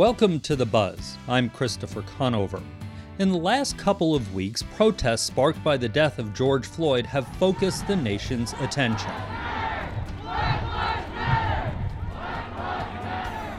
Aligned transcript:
Welcome 0.00 0.40
to 0.40 0.56
The 0.56 0.64
Buzz. 0.64 1.18
I'm 1.28 1.50
Christopher 1.50 2.00
Conover. 2.00 2.62
In 3.18 3.28
the 3.28 3.36
last 3.36 3.76
couple 3.76 4.14
of 4.14 4.32
weeks, 4.32 4.62
protests 4.74 5.24
sparked 5.24 5.62
by 5.62 5.76
the 5.76 5.90
death 5.90 6.18
of 6.18 6.32
George 6.32 6.64
Floyd 6.64 7.04
have 7.04 7.28
focused 7.36 7.86
the 7.86 7.96
nation's 7.96 8.54
attention. 8.62 9.12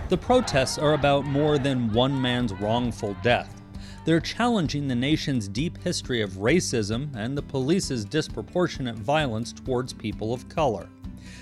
The 0.09 0.17
protests 0.19 0.79
are 0.79 0.95
about 0.95 1.25
more 1.25 1.59
than 1.59 1.93
one 1.93 2.19
man's 2.19 2.53
wrongful 2.53 3.15
death. 3.21 3.61
They're 4.03 4.19
challenging 4.19 4.87
the 4.87 4.95
nation's 4.95 5.47
deep 5.47 5.77
history 5.83 6.23
of 6.23 6.39
racism 6.39 7.15
and 7.15 7.37
the 7.37 7.43
police's 7.43 8.03
disproportionate 8.03 8.97
violence 8.97 9.53
towards 9.53 9.93
people 9.93 10.33
of 10.33 10.49
color. 10.49 10.89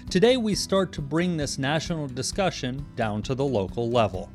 Today, 0.09 0.35
we 0.35 0.55
start 0.55 0.91
to 0.91 1.01
bring 1.01 1.37
this 1.37 1.57
national 1.57 2.07
discussion 2.07 2.85
down 2.97 3.21
to 3.21 3.33
the 3.33 3.45
local 3.45 3.89
level. 3.89 4.29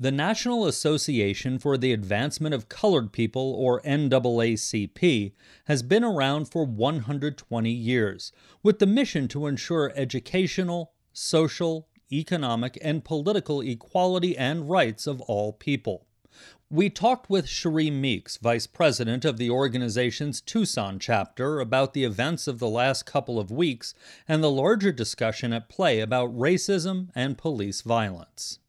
The 0.00 0.12
National 0.12 0.64
Association 0.64 1.58
for 1.58 1.76
the 1.76 1.92
Advancement 1.92 2.54
of 2.54 2.68
Colored 2.68 3.10
People, 3.10 3.52
or 3.52 3.80
NAACP, 3.80 5.32
has 5.64 5.82
been 5.82 6.04
around 6.04 6.44
for 6.44 6.64
120 6.64 7.70
years, 7.72 8.30
with 8.62 8.78
the 8.78 8.86
mission 8.86 9.26
to 9.26 9.48
ensure 9.48 9.92
educational, 9.96 10.92
social, 11.12 11.88
economic, 12.12 12.78
and 12.80 13.04
political 13.04 13.60
equality 13.60 14.38
and 14.38 14.70
rights 14.70 15.08
of 15.08 15.20
all 15.22 15.52
people. 15.52 16.06
We 16.70 16.90
talked 16.90 17.28
with 17.28 17.48
Cherie 17.48 17.90
Meeks, 17.90 18.36
Vice 18.36 18.68
President 18.68 19.24
of 19.24 19.36
the 19.36 19.50
organization's 19.50 20.40
Tucson 20.40 21.00
chapter, 21.00 21.58
about 21.58 21.92
the 21.92 22.04
events 22.04 22.46
of 22.46 22.60
the 22.60 22.68
last 22.68 23.04
couple 23.04 23.40
of 23.40 23.50
weeks 23.50 23.94
and 24.28 24.44
the 24.44 24.50
larger 24.50 24.92
discussion 24.92 25.52
at 25.52 25.68
play 25.68 25.98
about 25.98 26.38
racism 26.38 27.08
and 27.16 27.36
police 27.36 27.80
violence. 27.80 28.60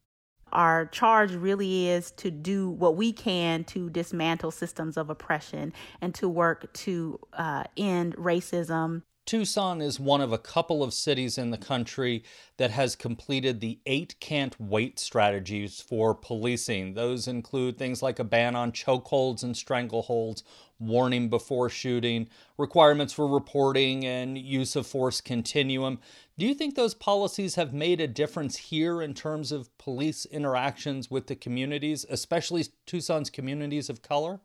Our 0.51 0.87
charge 0.87 1.33
really 1.33 1.87
is 1.87 2.11
to 2.11 2.31
do 2.31 2.69
what 2.69 2.95
we 2.95 3.13
can 3.13 3.63
to 3.65 3.89
dismantle 3.89 4.51
systems 4.51 4.97
of 4.97 5.09
oppression 5.09 5.73
and 6.01 6.13
to 6.15 6.29
work 6.29 6.71
to 6.73 7.19
uh, 7.33 7.63
end 7.77 8.15
racism. 8.15 9.03
Tucson 9.29 9.79
is 9.79 9.99
one 9.99 10.21
of 10.21 10.33
a 10.33 10.39
couple 10.39 10.81
of 10.81 10.91
cities 10.91 11.37
in 11.37 11.51
the 11.51 11.57
country 11.59 12.23
that 12.57 12.71
has 12.71 12.95
completed 12.95 13.59
the 13.59 13.79
eight 13.85 14.15
can't 14.19 14.59
wait 14.59 14.97
strategies 14.97 15.79
for 15.79 16.15
policing. 16.15 16.95
Those 16.95 17.27
include 17.27 17.77
things 17.77 18.01
like 18.01 18.17
a 18.17 18.23
ban 18.23 18.55
on 18.55 18.71
chokeholds 18.71 19.43
and 19.43 19.53
strangleholds, 19.53 20.41
warning 20.79 21.29
before 21.29 21.69
shooting, 21.69 22.27
requirements 22.57 23.13
for 23.13 23.27
reporting 23.27 24.03
and 24.03 24.35
use 24.35 24.75
of 24.75 24.87
force 24.87 25.21
continuum. 25.21 25.99
Do 26.39 26.45
you 26.45 26.53
think 26.53 26.75
those 26.75 26.93
policies 26.93 27.55
have 27.55 27.73
made 27.73 27.99
a 27.99 28.07
difference 28.07 28.55
here 28.55 29.01
in 29.01 29.13
terms 29.13 29.51
of 29.51 29.77
police 29.77 30.23
interactions 30.23 31.11
with 31.11 31.27
the 31.27 31.35
communities, 31.35 32.05
especially 32.09 32.63
Tucson's 32.85 33.29
communities 33.29 33.89
of 33.89 34.01
color? 34.01 34.39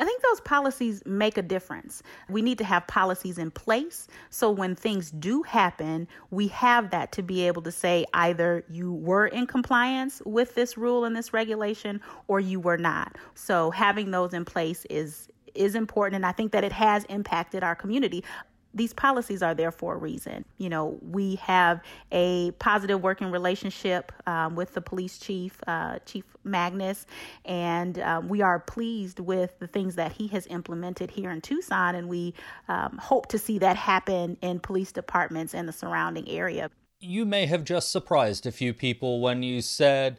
I 0.00 0.04
think 0.04 0.20
those 0.20 0.40
policies 0.40 1.00
make 1.06 1.38
a 1.38 1.42
difference. 1.42 2.02
We 2.28 2.42
need 2.42 2.58
to 2.58 2.64
have 2.64 2.88
policies 2.88 3.38
in 3.38 3.52
place 3.52 4.08
so 4.30 4.50
when 4.50 4.74
things 4.74 5.12
do 5.12 5.44
happen, 5.44 6.08
we 6.32 6.48
have 6.48 6.90
that 6.90 7.12
to 7.12 7.22
be 7.22 7.46
able 7.46 7.62
to 7.62 7.70
say 7.70 8.04
either 8.14 8.64
you 8.68 8.92
were 8.92 9.28
in 9.28 9.46
compliance 9.46 10.20
with 10.26 10.56
this 10.56 10.76
rule 10.76 11.04
and 11.04 11.14
this 11.14 11.32
regulation 11.32 12.00
or 12.26 12.40
you 12.40 12.58
were 12.58 12.78
not. 12.78 13.16
So 13.36 13.70
having 13.70 14.10
those 14.10 14.34
in 14.34 14.44
place 14.44 14.84
is 14.90 15.28
is 15.54 15.74
important 15.74 16.16
and 16.16 16.26
I 16.26 16.32
think 16.32 16.52
that 16.52 16.62
it 16.62 16.72
has 16.72 17.04
impacted 17.04 17.64
our 17.64 17.74
community 17.74 18.22
these 18.74 18.92
policies 18.92 19.42
are 19.42 19.54
there 19.54 19.70
for 19.70 19.94
a 19.94 19.96
reason. 19.96 20.44
You 20.58 20.68
know, 20.68 20.98
we 21.02 21.36
have 21.36 21.80
a 22.12 22.50
positive 22.52 23.02
working 23.02 23.30
relationship 23.30 24.12
um, 24.26 24.54
with 24.54 24.74
the 24.74 24.80
police 24.80 25.18
chief, 25.18 25.60
uh, 25.66 25.98
Chief 26.06 26.24
Magnus, 26.44 27.06
and 27.44 27.98
um, 28.00 28.28
we 28.28 28.42
are 28.42 28.60
pleased 28.60 29.20
with 29.20 29.58
the 29.58 29.66
things 29.66 29.94
that 29.96 30.12
he 30.12 30.28
has 30.28 30.46
implemented 30.48 31.10
here 31.10 31.30
in 31.30 31.40
Tucson, 31.40 31.94
and 31.94 32.08
we 32.08 32.34
um, 32.68 32.98
hope 32.98 33.26
to 33.28 33.38
see 33.38 33.58
that 33.58 33.76
happen 33.76 34.36
in 34.42 34.60
police 34.60 34.92
departments 34.92 35.54
in 35.54 35.66
the 35.66 35.72
surrounding 35.72 36.28
area. 36.28 36.70
You 37.00 37.24
may 37.24 37.46
have 37.46 37.64
just 37.64 37.90
surprised 37.92 38.46
a 38.46 38.52
few 38.52 38.74
people 38.74 39.20
when 39.20 39.42
you 39.42 39.62
said 39.62 40.18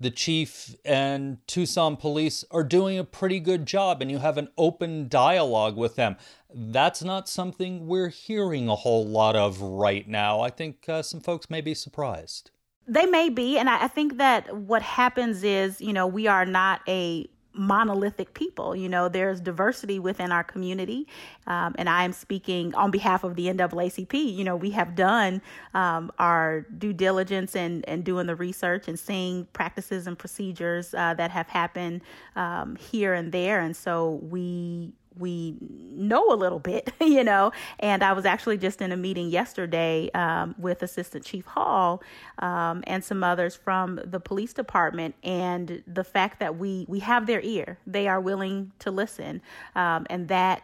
the 0.00 0.10
chief 0.10 0.76
and 0.84 1.38
Tucson 1.46 1.96
police 1.96 2.44
are 2.50 2.62
doing 2.62 2.98
a 2.98 3.04
pretty 3.04 3.40
good 3.40 3.66
job 3.66 4.00
and 4.00 4.10
you 4.10 4.18
have 4.18 4.38
an 4.38 4.48
open 4.56 5.08
dialogue 5.08 5.76
with 5.76 5.96
them. 5.96 6.16
That's 6.54 7.02
not 7.02 7.28
something 7.28 7.86
we're 7.86 8.08
hearing 8.08 8.68
a 8.68 8.76
whole 8.76 9.06
lot 9.06 9.36
of 9.36 9.60
right 9.60 10.08
now. 10.08 10.40
I 10.40 10.50
think 10.50 10.88
uh, 10.88 11.02
some 11.02 11.20
folks 11.20 11.50
may 11.50 11.60
be 11.60 11.74
surprised. 11.74 12.50
They 12.86 13.06
may 13.06 13.28
be. 13.28 13.58
And 13.58 13.68
I, 13.68 13.84
I 13.84 13.88
think 13.88 14.16
that 14.18 14.56
what 14.56 14.82
happens 14.82 15.42
is, 15.42 15.80
you 15.80 15.92
know, 15.92 16.06
we 16.06 16.26
are 16.26 16.46
not 16.46 16.80
a 16.88 17.28
monolithic 17.58 18.32
people. 18.34 18.74
You 18.74 18.88
know, 18.88 19.08
there's 19.08 19.40
diversity 19.40 19.98
within 19.98 20.32
our 20.32 20.44
community. 20.44 21.06
Um, 21.46 21.74
and 21.78 21.88
I 21.88 22.04
am 22.04 22.12
speaking 22.12 22.74
on 22.74 22.90
behalf 22.90 23.24
of 23.24 23.34
the 23.34 23.46
NAACP. 23.46 24.34
You 24.34 24.44
know, 24.44 24.56
we 24.56 24.70
have 24.70 24.94
done 24.94 25.42
um, 25.74 26.10
our 26.18 26.62
due 26.62 26.92
diligence 26.92 27.56
and, 27.56 27.86
and 27.88 28.04
doing 28.04 28.26
the 28.26 28.36
research 28.36 28.88
and 28.88 28.98
seeing 28.98 29.46
practices 29.52 30.06
and 30.06 30.18
procedures 30.18 30.94
uh, 30.94 31.14
that 31.14 31.30
have 31.30 31.48
happened 31.48 32.02
um, 32.36 32.76
here 32.76 33.14
and 33.14 33.32
there. 33.32 33.60
And 33.60 33.76
so 33.76 34.20
we 34.22 34.92
we 35.18 35.56
know 35.60 36.32
a 36.32 36.36
little 36.36 36.58
bit, 36.58 36.92
you 37.00 37.24
know. 37.24 37.52
And 37.78 38.02
I 38.02 38.12
was 38.12 38.24
actually 38.24 38.58
just 38.58 38.80
in 38.80 38.92
a 38.92 38.96
meeting 38.96 39.28
yesterday 39.28 40.10
um, 40.14 40.54
with 40.58 40.82
Assistant 40.82 41.24
Chief 41.24 41.44
Hall 41.46 42.02
um, 42.38 42.82
and 42.86 43.04
some 43.04 43.22
others 43.24 43.54
from 43.56 44.00
the 44.04 44.20
police 44.20 44.52
department, 44.52 45.14
and 45.22 45.82
the 45.86 46.04
fact 46.04 46.40
that 46.40 46.56
we 46.58 46.86
we 46.88 47.00
have 47.00 47.26
their 47.26 47.40
ear, 47.40 47.78
they 47.86 48.08
are 48.08 48.20
willing 48.20 48.72
to 48.80 48.90
listen, 48.90 49.42
um, 49.74 50.06
and 50.10 50.28
that 50.28 50.62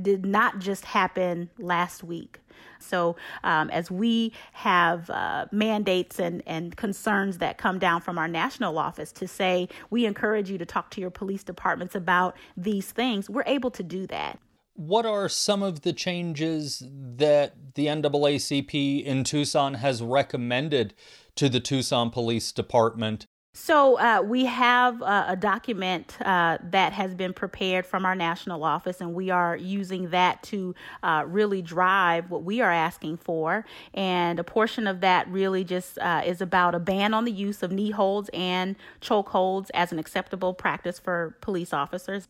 did 0.00 0.24
not 0.24 0.58
just 0.58 0.84
happen 0.84 1.50
last 1.58 2.04
week. 2.04 2.40
So, 2.82 3.16
um, 3.44 3.70
as 3.70 3.90
we 3.90 4.32
have 4.52 5.08
uh, 5.10 5.46
mandates 5.52 6.18
and, 6.18 6.42
and 6.46 6.76
concerns 6.76 7.38
that 7.38 7.58
come 7.58 7.78
down 7.78 8.00
from 8.00 8.18
our 8.18 8.28
national 8.28 8.78
office 8.78 9.12
to 9.12 9.28
say, 9.28 9.68
we 9.90 10.06
encourage 10.06 10.50
you 10.50 10.58
to 10.58 10.66
talk 10.66 10.90
to 10.92 11.00
your 11.00 11.10
police 11.10 11.42
departments 11.42 11.94
about 11.94 12.36
these 12.56 12.90
things, 12.90 13.28
we're 13.28 13.44
able 13.46 13.70
to 13.70 13.82
do 13.82 14.06
that. 14.08 14.38
What 14.74 15.04
are 15.04 15.28
some 15.28 15.62
of 15.62 15.82
the 15.82 15.92
changes 15.92 16.82
that 16.90 17.74
the 17.74 17.86
NAACP 17.86 19.04
in 19.04 19.24
Tucson 19.24 19.74
has 19.74 20.02
recommended 20.02 20.94
to 21.36 21.48
the 21.48 21.60
Tucson 21.60 22.10
Police 22.10 22.52
Department 22.52 23.26
so 23.52 23.98
uh, 23.98 24.22
we 24.22 24.44
have 24.46 25.02
uh, 25.02 25.24
a 25.28 25.36
document 25.36 26.16
uh, 26.20 26.58
that 26.70 26.92
has 26.92 27.14
been 27.14 27.32
prepared 27.32 27.84
from 27.84 28.04
our 28.04 28.14
national 28.14 28.62
office, 28.62 29.00
and 29.00 29.12
we 29.12 29.30
are 29.30 29.56
using 29.56 30.10
that 30.10 30.42
to 30.44 30.74
uh, 31.02 31.24
really 31.26 31.60
drive 31.60 32.30
what 32.30 32.44
we 32.44 32.60
are 32.60 32.70
asking 32.70 33.16
for. 33.16 33.64
And 33.92 34.38
a 34.38 34.44
portion 34.44 34.86
of 34.86 35.00
that 35.00 35.28
really 35.28 35.64
just 35.64 35.98
uh, 35.98 36.22
is 36.24 36.40
about 36.40 36.74
a 36.74 36.78
ban 36.78 37.12
on 37.12 37.24
the 37.24 37.32
use 37.32 37.62
of 37.62 37.72
knee 37.72 37.90
holds 37.90 38.30
and 38.32 38.76
choke 39.00 39.28
holds 39.28 39.70
as 39.70 39.92
an 39.92 39.98
acceptable 39.98 40.54
practice 40.54 40.98
for 40.98 41.36
police 41.40 41.72
officers. 41.72 42.28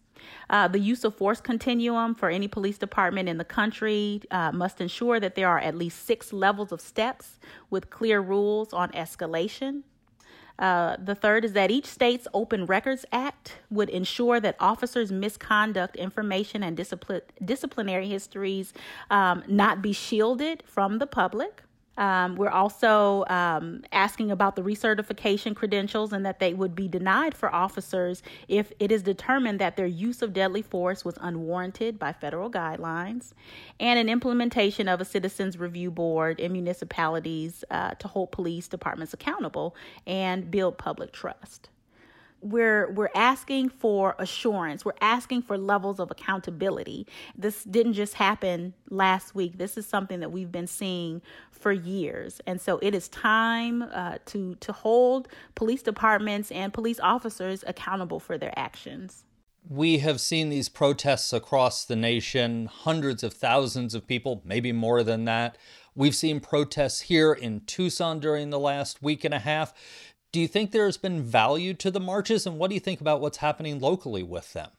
Uh, 0.48 0.68
the 0.68 0.78
use 0.80 1.04
of 1.04 1.14
force 1.14 1.40
continuum 1.40 2.14
for 2.14 2.30
any 2.30 2.48
police 2.48 2.76
department 2.76 3.28
in 3.28 3.38
the 3.38 3.44
country 3.44 4.20
uh, 4.30 4.52
must 4.52 4.80
ensure 4.80 5.20
that 5.20 5.34
there 5.34 5.48
are 5.48 5.58
at 5.58 5.74
least 5.74 6.04
six 6.06 6.32
levels 6.32 6.72
of 6.72 6.80
steps 6.80 7.38
with 7.70 7.88
clear 7.90 8.20
rules 8.20 8.72
on 8.72 8.90
escalation. 8.92 9.82
Uh, 10.60 10.96
the 11.02 11.14
third 11.14 11.44
is 11.44 11.54
that 11.54 11.70
each 11.70 11.86
state's 11.86 12.28
Open 12.34 12.66
Records 12.66 13.06
Act 13.10 13.56
would 13.70 13.88
ensure 13.88 14.38
that 14.40 14.56
officers' 14.60 15.10
misconduct 15.10 15.96
information 15.96 16.62
and 16.62 16.76
disciplinary 16.76 18.08
histories 18.08 18.74
um, 19.10 19.42
not 19.48 19.80
be 19.80 19.92
shielded 19.92 20.62
from 20.66 20.98
the 20.98 21.06
public. 21.06 21.62
Um, 22.00 22.36
we're 22.36 22.48
also 22.48 23.26
um, 23.28 23.84
asking 23.92 24.30
about 24.30 24.56
the 24.56 24.62
recertification 24.62 25.54
credentials 25.54 26.14
and 26.14 26.24
that 26.24 26.40
they 26.40 26.54
would 26.54 26.74
be 26.74 26.88
denied 26.88 27.34
for 27.34 27.54
officers 27.54 28.22
if 28.48 28.72
it 28.80 28.90
is 28.90 29.02
determined 29.02 29.60
that 29.60 29.76
their 29.76 29.86
use 29.86 30.22
of 30.22 30.32
deadly 30.32 30.62
force 30.62 31.04
was 31.04 31.18
unwarranted 31.20 31.98
by 31.98 32.14
federal 32.14 32.50
guidelines, 32.50 33.32
and 33.78 33.98
an 33.98 34.08
implementation 34.08 34.88
of 34.88 35.00
a 35.02 35.04
citizens 35.04 35.58
review 35.58 35.90
board 35.90 36.40
in 36.40 36.52
municipalities 36.52 37.64
uh, 37.70 37.90
to 37.90 38.08
hold 38.08 38.32
police 38.32 38.66
departments 38.66 39.12
accountable 39.12 39.76
and 40.06 40.50
build 40.50 40.78
public 40.78 41.12
trust 41.12 41.68
we're 42.40 42.90
we're 42.92 43.10
asking 43.14 43.68
for 43.68 44.14
assurance. 44.18 44.84
We're 44.84 44.92
asking 45.00 45.42
for 45.42 45.58
levels 45.58 46.00
of 46.00 46.10
accountability. 46.10 47.06
This 47.36 47.64
didn't 47.64 47.94
just 47.94 48.14
happen 48.14 48.74
last 48.88 49.34
week. 49.34 49.58
This 49.58 49.76
is 49.76 49.86
something 49.86 50.20
that 50.20 50.32
we've 50.32 50.52
been 50.52 50.66
seeing 50.66 51.22
for 51.50 51.72
years. 51.72 52.40
And 52.46 52.60
so 52.60 52.78
it 52.82 52.94
is 52.94 53.08
time 53.08 53.82
uh, 53.82 54.18
to 54.26 54.54
to 54.56 54.72
hold 54.72 55.28
police 55.54 55.82
departments 55.82 56.50
and 56.50 56.72
police 56.72 57.00
officers 57.00 57.64
accountable 57.66 58.20
for 58.20 58.38
their 58.38 58.52
actions. 58.58 59.24
We 59.68 59.98
have 59.98 60.20
seen 60.20 60.48
these 60.48 60.70
protests 60.70 61.32
across 61.34 61.84
the 61.84 61.96
nation, 61.96 62.66
hundreds 62.66 63.22
of 63.22 63.34
thousands 63.34 63.94
of 63.94 64.06
people, 64.06 64.42
maybe 64.44 64.72
more 64.72 65.02
than 65.02 65.26
that. 65.26 65.58
We've 65.94 66.14
seen 66.14 66.40
protests 66.40 67.02
here 67.02 67.32
in 67.32 67.60
Tucson 67.66 68.20
during 68.20 68.50
the 68.50 68.58
last 68.58 69.02
week 69.02 69.22
and 69.22 69.34
a 69.34 69.38
half. 69.38 69.74
Do 70.32 70.40
you 70.40 70.46
think 70.46 70.70
there 70.70 70.86
has 70.86 70.96
been 70.96 71.22
value 71.22 71.74
to 71.74 71.90
the 71.90 72.00
marches, 72.00 72.46
and 72.46 72.58
what 72.58 72.68
do 72.68 72.74
you 72.74 72.80
think 72.80 73.00
about 73.00 73.20
what's 73.20 73.38
happening 73.38 73.80
locally 73.80 74.22
with 74.22 74.52
them? 74.52 74.70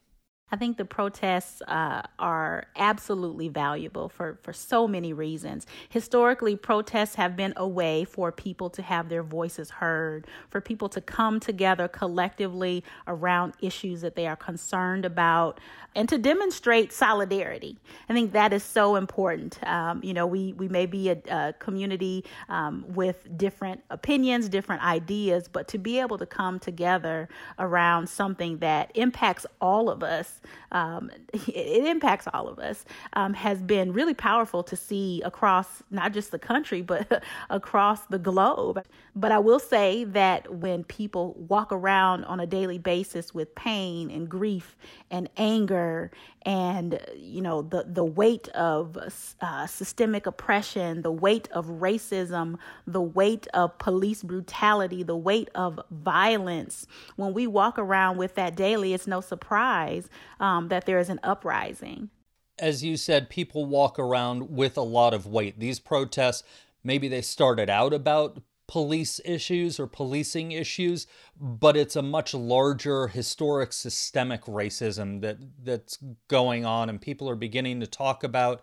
I 0.51 0.57
think 0.57 0.77
the 0.77 0.85
protests 0.85 1.61
uh, 1.67 2.01
are 2.19 2.65
absolutely 2.75 3.47
valuable 3.47 4.09
for, 4.09 4.37
for 4.41 4.51
so 4.51 4.85
many 4.87 5.13
reasons. 5.13 5.65
Historically, 5.89 6.57
protests 6.57 7.15
have 7.15 7.37
been 7.37 7.53
a 7.55 7.67
way 7.67 8.03
for 8.03 8.31
people 8.33 8.69
to 8.71 8.81
have 8.81 9.07
their 9.07 9.23
voices 9.23 9.69
heard, 9.69 10.27
for 10.49 10.59
people 10.59 10.89
to 10.89 10.99
come 10.99 11.39
together 11.39 11.87
collectively 11.87 12.83
around 13.07 13.53
issues 13.61 14.01
that 14.01 14.15
they 14.15 14.27
are 14.27 14.35
concerned 14.35 15.05
about, 15.05 15.59
and 15.95 16.09
to 16.09 16.17
demonstrate 16.17 16.91
solidarity. 16.91 17.77
I 18.09 18.13
think 18.13 18.33
that 18.33 18.51
is 18.51 18.63
so 18.63 18.95
important. 18.95 19.61
Um, 19.65 20.03
you 20.03 20.13
know, 20.13 20.27
we, 20.27 20.53
we 20.53 20.67
may 20.67 20.85
be 20.85 21.09
a, 21.09 21.17
a 21.29 21.53
community 21.59 22.25
um, 22.49 22.85
with 22.89 23.37
different 23.37 23.81
opinions, 23.89 24.49
different 24.49 24.83
ideas, 24.83 25.47
but 25.47 25.67
to 25.69 25.77
be 25.77 25.99
able 25.99 26.17
to 26.17 26.25
come 26.25 26.59
together 26.59 27.29
around 27.59 28.07
something 28.07 28.57
that 28.57 28.91
impacts 28.95 29.45
all 29.61 29.89
of 29.89 30.03
us 30.03 30.40
um, 30.71 31.11
it, 31.33 31.47
it, 31.49 31.85
impacts 31.85 32.27
all 32.33 32.47
of 32.47 32.59
us, 32.59 32.85
um, 33.13 33.33
has 33.33 33.61
been 33.61 33.93
really 33.93 34.13
powerful 34.13 34.63
to 34.63 34.75
see 34.75 35.21
across 35.23 35.83
not 35.91 36.13
just 36.13 36.31
the 36.31 36.39
country, 36.39 36.81
but 36.81 37.23
across 37.49 38.01
the 38.05 38.19
globe. 38.19 38.83
But 39.15 39.31
I 39.31 39.39
will 39.39 39.59
say 39.59 40.05
that 40.05 40.55
when 40.55 40.85
people 40.85 41.33
walk 41.33 41.71
around 41.71 42.23
on 42.25 42.39
a 42.39 42.45
daily 42.45 42.77
basis 42.77 43.33
with 43.33 43.53
pain 43.55 44.09
and 44.09 44.29
grief 44.29 44.77
and 45.09 45.29
anger 45.35 46.11
and 46.43 46.99
you 47.15 47.41
know 47.41 47.61
the 47.61 47.85
the 47.87 48.05
weight 48.05 48.47
of 48.49 48.97
uh, 49.41 49.67
systemic 49.67 50.25
oppression, 50.25 51.01
the 51.01 51.11
weight 51.11 51.49
of 51.51 51.67
racism, 51.67 52.57
the 52.87 53.01
weight 53.01 53.47
of 53.53 53.77
police 53.79 54.23
brutality, 54.23 55.03
the 55.03 55.17
weight 55.17 55.49
of 55.55 55.79
violence. 55.91 56.87
When 57.17 57.33
we 57.33 57.47
walk 57.47 57.77
around 57.77 58.17
with 58.17 58.35
that 58.35 58.55
daily, 58.55 58.93
it's 58.93 59.07
no 59.07 59.19
surprise 59.19 60.09
um, 60.39 60.69
that 60.69 60.85
there 60.85 60.99
is 60.99 61.09
an 61.09 61.19
uprising. 61.21 62.09
As 62.57 62.83
you 62.83 62.95
said, 62.95 63.29
people 63.29 63.65
walk 63.65 63.99
around 63.99 64.55
with 64.55 64.77
a 64.77 64.81
lot 64.81 65.13
of 65.13 65.25
weight. 65.25 65.59
These 65.59 65.79
protests, 65.79 66.43
maybe 66.83 67.07
they 67.07 67.21
started 67.21 67.69
out 67.69 67.93
about 67.93 68.39
police 68.71 69.19
issues 69.25 69.81
or 69.81 69.85
policing 69.85 70.53
issues, 70.53 71.05
but 71.37 71.75
it's 71.75 71.97
a 71.97 72.01
much 72.01 72.33
larger 72.33 73.07
historic 73.07 73.73
systemic 73.73 74.43
racism 74.45 75.19
that 75.19 75.35
that's 75.61 75.99
going 76.29 76.63
on 76.63 76.87
and 76.89 77.01
people 77.01 77.29
are 77.29 77.35
beginning 77.35 77.81
to 77.81 77.85
talk 77.85 78.23
about 78.23 78.61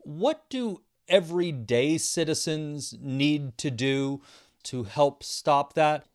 what 0.00 0.50
do 0.50 0.82
everyday 1.06 1.96
citizens 1.96 2.96
need 3.00 3.56
to 3.56 3.70
do 3.70 4.20
to 4.64 4.82
help 4.82 5.22
stop 5.22 5.74
that? 5.74 6.06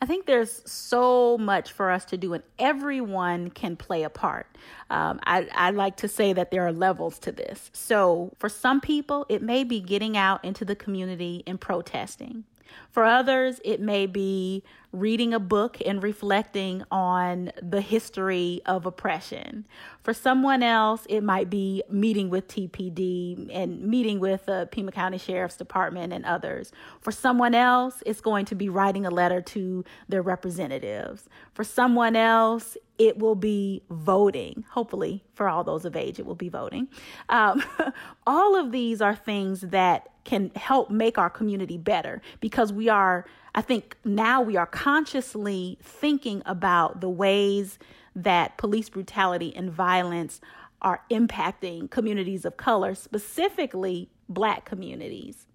I 0.00 0.06
think 0.06 0.24
there's 0.24 0.62
so 0.64 1.36
much 1.36 1.72
for 1.72 1.90
us 1.90 2.06
to 2.06 2.16
do, 2.16 2.32
and 2.32 2.42
everyone 2.58 3.50
can 3.50 3.76
play 3.76 4.04
a 4.04 4.08
part. 4.08 4.46
Um, 4.88 5.20
I, 5.26 5.46
I 5.52 5.70
like 5.72 5.96
to 5.98 6.08
say 6.08 6.32
that 6.32 6.50
there 6.50 6.66
are 6.66 6.72
levels 6.72 7.18
to 7.18 7.32
this. 7.32 7.70
So, 7.74 8.32
for 8.38 8.48
some 8.48 8.80
people, 8.80 9.26
it 9.28 9.42
may 9.42 9.64
be 9.64 9.80
getting 9.80 10.16
out 10.16 10.42
into 10.42 10.64
the 10.64 10.74
community 10.74 11.42
and 11.46 11.60
protesting. 11.60 12.44
For 12.90 13.04
others, 13.04 13.60
it 13.64 13.80
may 13.80 14.06
be 14.06 14.64
reading 14.92 15.32
a 15.32 15.38
book 15.38 15.78
and 15.86 16.02
reflecting 16.02 16.82
on 16.90 17.52
the 17.62 17.80
history 17.80 18.60
of 18.66 18.86
oppression. 18.86 19.66
For 20.02 20.12
someone 20.12 20.62
else, 20.62 21.06
it 21.08 21.22
might 21.22 21.48
be 21.48 21.84
meeting 21.88 22.30
with 22.30 22.48
TPD 22.48 23.48
and 23.52 23.82
meeting 23.82 24.18
with 24.18 24.46
the 24.46 24.68
Pima 24.72 24.90
County 24.90 25.18
Sheriff's 25.18 25.56
Department 25.56 26.12
and 26.12 26.24
others. 26.24 26.72
For 27.00 27.12
someone 27.12 27.54
else, 27.54 28.02
it's 28.04 28.20
going 28.20 28.46
to 28.46 28.54
be 28.54 28.68
writing 28.68 29.06
a 29.06 29.10
letter 29.10 29.40
to 29.40 29.84
their 30.08 30.22
representatives. 30.22 31.28
For 31.54 31.62
someone 31.62 32.16
else, 32.16 32.76
it 33.00 33.18
will 33.18 33.34
be 33.34 33.82
voting. 33.88 34.62
Hopefully, 34.72 35.24
for 35.32 35.48
all 35.48 35.64
those 35.64 35.86
of 35.86 35.96
age, 35.96 36.18
it 36.18 36.26
will 36.26 36.34
be 36.34 36.50
voting. 36.50 36.86
Um, 37.30 37.64
all 38.26 38.54
of 38.54 38.72
these 38.72 39.00
are 39.00 39.16
things 39.16 39.62
that 39.62 40.10
can 40.24 40.50
help 40.54 40.90
make 40.90 41.16
our 41.16 41.30
community 41.30 41.78
better 41.78 42.20
because 42.40 42.74
we 42.74 42.90
are, 42.90 43.24
I 43.54 43.62
think 43.62 43.96
now 44.04 44.42
we 44.42 44.58
are 44.58 44.66
consciously 44.66 45.78
thinking 45.82 46.42
about 46.44 47.00
the 47.00 47.08
ways 47.08 47.78
that 48.14 48.58
police 48.58 48.90
brutality 48.90 49.56
and 49.56 49.72
violence 49.72 50.42
are 50.82 51.00
impacting 51.10 51.90
communities 51.90 52.44
of 52.44 52.58
color, 52.58 52.94
specifically 52.94 54.10
black 54.28 54.66
communities. 54.66 55.46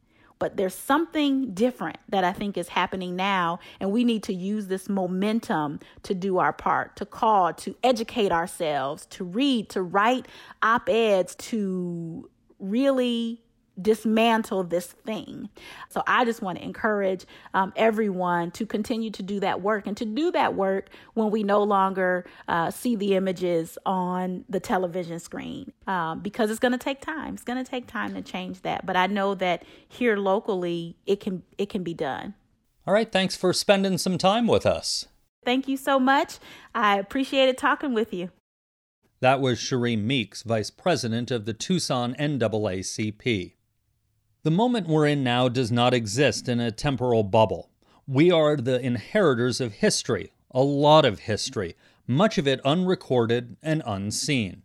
But 0.46 0.58
there's 0.58 0.76
something 0.76 1.56
different 1.56 1.98
that 2.10 2.24
I 2.24 2.32
think 2.32 2.56
is 2.56 2.68
happening 2.68 3.16
now, 3.16 3.58
and 3.80 3.92
we 3.92 4.04
need 4.04 4.22
to 4.26 4.34
use 4.34 4.68
this 4.68 4.88
momentum 4.88 5.80
to 6.04 6.14
do 6.14 6.38
our 6.38 6.54
part, 6.54 6.96
to 6.98 7.06
call, 7.08 7.52
to 7.56 7.76
educate 7.84 8.32
ourselves, 8.32 9.08
to 9.08 9.24
read, 9.24 9.70
to 9.70 9.82
write 9.82 10.28
op 10.62 10.88
eds, 10.88 11.34
to 11.50 12.30
really 12.60 13.42
dismantle 13.82 14.64
this 14.64 14.88
thing. 14.88 15.50
So 15.90 16.04
I 16.08 16.26
just 16.26 16.42
want 16.42 16.58
to 16.58 16.64
encourage 16.64 17.26
um, 17.54 17.74
everyone 17.76 18.52
to 18.52 18.66
continue 18.66 19.12
to 19.12 19.24
do 19.24 19.40
that 19.42 19.62
work 19.62 19.88
and 19.88 19.96
to 19.98 20.06
do 20.06 20.32
that 20.32 20.56
work 20.56 20.90
when 21.14 21.32
we 21.32 21.44
no 21.44 21.64
longer 21.64 22.26
uh, 22.48 22.72
see 22.72 22.96
the 22.96 23.16
images 23.16 23.78
on 23.86 24.46
the 24.50 24.60
television 24.60 25.20
screen 25.20 25.72
um, 25.88 26.20
because 26.20 26.50
it's 26.50 26.60
going 26.60 26.72
to 26.72 26.78
take 26.78 27.02
time. 27.02 27.34
It's 27.34 27.44
going 27.44 27.64
to 27.64 27.70
take 27.70 27.88
time 27.88 28.14
to 28.14 28.22
change 28.22 28.62
that. 28.62 28.86
But 28.86 28.96
I 28.96 29.08
know 29.08 29.36
that 29.36 29.64
here 29.88 30.18
locally, 30.18 30.96
it 31.06 31.20
can 31.20 31.44
it 31.58 31.70
can 31.70 31.84
be 31.84 31.94
done. 31.94 32.34
All 32.88 32.94
right. 32.94 33.12
Thanks 33.12 33.36
for 33.36 33.52
spending 33.52 33.98
some 33.98 34.18
time 34.18 34.48
with 34.48 34.66
us. 34.66 35.08
Thank 35.44 35.68
you 35.68 35.78
so 35.78 36.00
much. 36.00 36.40
I 36.74 36.98
appreciated 36.98 37.58
talking 37.58 37.94
with 37.94 38.14
you. 38.14 38.32
That 39.22 39.40
was 39.40 39.60
Cherie 39.60 39.96
Meeks, 39.96 40.44
Vice 40.44 40.70
President 40.70 41.32
of 41.32 41.46
the 41.46 41.54
Tucson 41.54 42.16
NAACP. 42.20 43.54
The 44.46 44.52
moment 44.52 44.88
we're 44.88 45.08
in 45.08 45.24
now 45.24 45.50
does 45.50 45.72
not 45.72 45.96
exist 45.96 46.48
in 46.48 46.60
a 46.60 46.70
temporal 46.70 47.24
bubble. 47.24 47.72
We 48.06 48.30
are 48.30 48.56
the 48.56 48.80
inheritors 48.80 49.60
of 49.60 49.74
history, 49.74 50.34
a 50.52 50.62
lot 50.62 51.04
of 51.04 51.22
history, 51.22 51.76
much 52.06 52.38
of 52.38 52.48
it 52.48 52.62
unrecorded 52.64 53.58
and 53.64 53.82
unseen. 53.88 54.62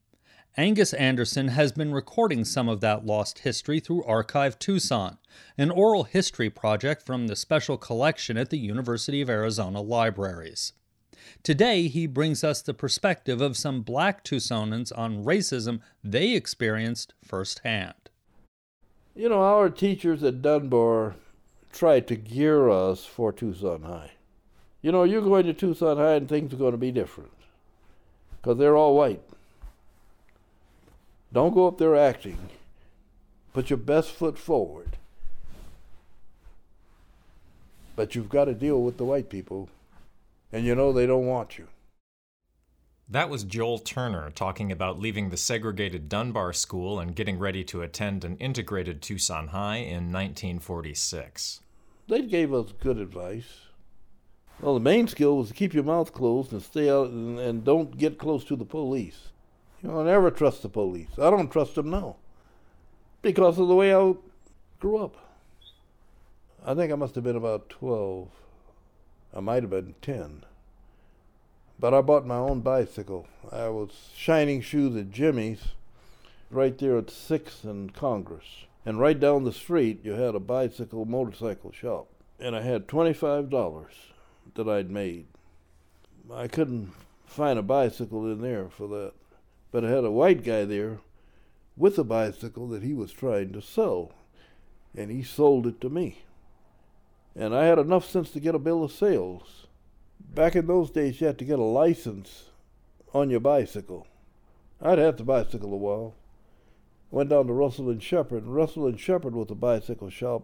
Angus 0.55 0.93
Anderson 0.93 1.49
has 1.49 1.73
been 1.73 1.95
recording 1.95 2.45
some 2.45 2.69
of 2.69 2.83
that 2.83 3.07
lost 3.07 3.39
history 3.39 3.81
through 3.81 4.05
Archive 4.05 4.59
Tucson, 4.59 5.17
an 5.57 5.71
oral 5.71 6.05
history 6.05 6.51
project 6.51 7.07
from 7.07 7.27
the 7.27 7.35
special 7.35 7.79
collection 7.79 8.37
at 8.37 8.51
the 8.51 8.59
University 8.59 9.23
of 9.23 9.31
Arizona 9.31 9.81
Libraries. 9.81 10.75
Today, 11.43 11.89
he 11.89 12.07
brings 12.07 12.45
us 12.45 12.61
the 12.61 12.75
perspective 12.75 13.41
of 13.41 13.57
some 13.57 13.81
black 13.81 14.25
Tucsonans 14.25 14.93
on 14.95 15.25
racism 15.25 15.81
they 16.05 16.35
experienced 16.35 17.15
firsthand. 17.25 17.95
You 19.21 19.29
know, 19.29 19.43
our 19.43 19.69
teachers 19.69 20.23
at 20.23 20.41
Dunbar 20.41 21.15
tried 21.75 22.09
to 22.09 22.17
gear 22.17 22.71
us 22.71 23.05
for 23.05 23.35
Tucson 23.35 23.83
High. 23.83 24.13
You 24.81 24.93
know, 24.93 25.03
you're 25.03 25.21
going 25.21 25.45
to 25.45 25.53
Tucson 25.53 25.99
High 25.99 26.15
and 26.15 26.27
things 26.27 26.55
are 26.55 26.57
going 26.57 26.73
to 26.73 26.79
be 26.79 26.91
different 26.91 27.35
because 28.41 28.57
they're 28.57 28.79
all 28.79 28.97
white. 28.97 29.21
Don't 31.35 31.53
go 31.53 31.69
up 31.69 31.77
there 31.77 31.95
acting. 31.95 32.39
Put 33.53 33.69
your 33.69 33.77
best 33.77 34.11
foot 34.11 34.39
forward. 34.39 34.97
But 37.97 38.15
you've 38.15 38.31
got 38.31 38.47
to 38.47 38.55
deal 38.55 38.83
with 38.83 38.97
the 38.97 39.05
white 39.05 39.29
people, 39.29 39.69
and 40.51 40.65
you 40.65 40.75
know 40.75 40.95
they 40.95 41.05
don't 41.05 41.27
want 41.27 41.59
you. 41.59 41.69
That 43.13 43.29
was 43.29 43.43
Joel 43.43 43.81
Turner 43.81 44.31
talking 44.31 44.71
about 44.71 45.01
leaving 45.01 45.31
the 45.31 45.37
segregated 45.37 46.09
Dunbar 46.09 46.53
School 46.53 47.01
and 47.01 47.17
getting 47.17 47.41
ready 47.41 47.65
to 47.65 47.83
attend 47.83 48.25
an 48.25 48.37
integrated 48.37 49.03
Tucson 49.03 49.49
High 49.49 49.79
in 49.79 50.13
1946. 50.13 51.59
They 52.07 52.23
gave 52.23 52.55
us 52.55 52.73
good 52.81 52.99
advice. 52.99 53.63
Well, 54.61 54.75
the 54.75 54.81
main 54.81 55.09
skill 55.09 55.39
was 55.39 55.49
to 55.49 55.55
keep 55.55 55.75
your 55.75 55.83
mouth 55.83 56.13
closed 56.13 56.53
and 56.53 56.63
stay 56.63 56.89
out 56.89 57.09
and, 57.09 57.41
and 57.41 57.65
don't 57.65 57.99
get 57.99 58.17
close 58.17 58.45
to 58.45 58.55
the 58.55 58.65
police. 58.65 59.31
You 59.83 59.89
know, 59.89 60.05
never 60.05 60.31
trust 60.31 60.63
the 60.63 60.69
police. 60.69 61.11
I 61.19 61.31
don't 61.31 61.51
trust 61.51 61.75
them 61.75 61.91
now 61.91 62.15
because 63.23 63.59
of 63.59 63.67
the 63.67 63.75
way 63.75 63.93
I 63.93 64.15
grew 64.79 64.99
up. 64.99 65.17
I 66.65 66.75
think 66.75 66.93
I 66.93 66.95
must 66.95 67.17
have 67.17 67.25
been 67.25 67.35
about 67.35 67.71
12. 67.71 68.29
I 69.35 69.41
might 69.41 69.65
have 69.65 69.71
been 69.71 69.97
10. 70.01 70.45
But 71.81 71.95
I 71.95 72.03
bought 72.03 72.27
my 72.27 72.37
own 72.37 72.61
bicycle. 72.61 73.27
I 73.51 73.69
was 73.69 74.11
shining 74.15 74.61
shoes 74.61 74.95
at 74.97 75.11
Jimmy's 75.11 75.69
right 76.51 76.77
there 76.77 76.99
at 76.99 77.07
6th 77.07 77.65
and 77.65 77.95
Congress. 77.95 78.67
And 78.85 79.01
right 79.01 79.19
down 79.19 79.45
the 79.45 79.53
street, 79.53 80.01
you 80.05 80.13
had 80.13 80.35
a 80.35 80.41
bicycle 80.41 81.07
motorcycle 81.07 81.73
shop. 81.73 82.09
And 82.39 82.55
I 82.55 82.61
had 82.61 82.87
$25 82.87 83.87
that 84.57 84.69
I'd 84.69 84.91
made. 84.91 85.27
I 86.31 86.49
couldn't 86.49 86.93
find 87.25 87.59
a 87.59 87.63
bicycle 87.63 88.31
in 88.31 88.43
there 88.43 88.69
for 88.69 88.87
that. 88.89 89.13
But 89.73 89.83
I 89.83 89.89
had 89.89 90.05
a 90.05 90.11
white 90.11 90.45
guy 90.45 90.67
there 90.67 90.99
with 91.79 91.99
a 91.99 92.05
bicycle 92.05 92.69
that 92.69 92.83
he 92.83 92.93
was 92.93 93.11
trying 93.11 93.55
to 93.55 93.63
sell, 93.63 94.13
and 94.95 95.11
he 95.11 95.23
sold 95.23 95.67
it 95.67 95.81
to 95.81 95.89
me. 95.89 96.25
And 97.35 97.55
I 97.55 97.65
had 97.65 97.79
enough 97.79 98.05
sense 98.05 98.31
to 98.33 98.41
get 98.41 98.55
a 98.55 98.59
bill 98.59 98.85
of 98.85 98.93
sales. 98.93 99.60
Back 100.35 100.57
in 100.57 100.67
those 100.67 100.91
days, 100.91 101.21
you 101.21 101.27
had 101.27 101.39
to 101.39 101.45
get 101.45 101.59
a 101.59 101.65
license 101.65 102.45
on 103.13 103.31
your 103.31 103.41
bicycle. 103.41 104.07
I'd 104.81 104.99
had 104.99 105.17
the 105.17 105.25
bicycle 105.25 105.73
a 105.73 105.77
while. 105.77 106.15
Went 107.11 107.31
down 107.31 107.47
to 107.49 107.53
Russell 107.53 107.91
and 107.91 108.03
Shepard, 108.03 108.47
Russell 108.47 108.87
and 108.87 108.99
Shepard 108.99 109.35
was 109.35 109.51
a 109.51 109.55
bicycle 109.55 110.11
shop, 110.11 110.43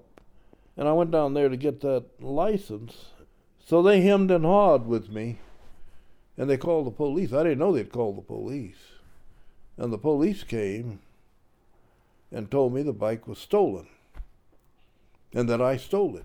and 0.77 0.89
I 0.89 0.93
went 0.93 1.13
down 1.13 1.35
there 1.35 1.49
to 1.49 1.57
get 1.57 1.81
that 1.81 2.05
license. 2.21 3.07
So 3.65 3.83
they 3.83 4.01
hemmed 4.01 4.31
and 4.31 4.45
hawed 4.45 4.87
with 4.87 5.11
me, 5.11 5.39
and 6.37 6.51
they 6.51 6.57
called 6.57 6.87
the 6.87 6.91
police. 6.91 7.33
I 7.33 7.45
didn't 7.45 7.59
know 7.59 7.73
they'd 7.73 7.93
call 7.93 8.13
the 8.13 8.23
police. 8.23 8.93
And 9.77 9.93
the 9.93 9.99
police 9.99 10.43
came 10.43 11.01
and 12.33 12.51
told 12.51 12.75
me 12.75 12.83
the 12.83 12.93
bike 12.93 13.29
was 13.29 13.39
stolen 13.39 13.87
and 15.37 15.49
that 15.49 15.61
I 15.61 15.77
stole 15.77 16.17
it. 16.17 16.25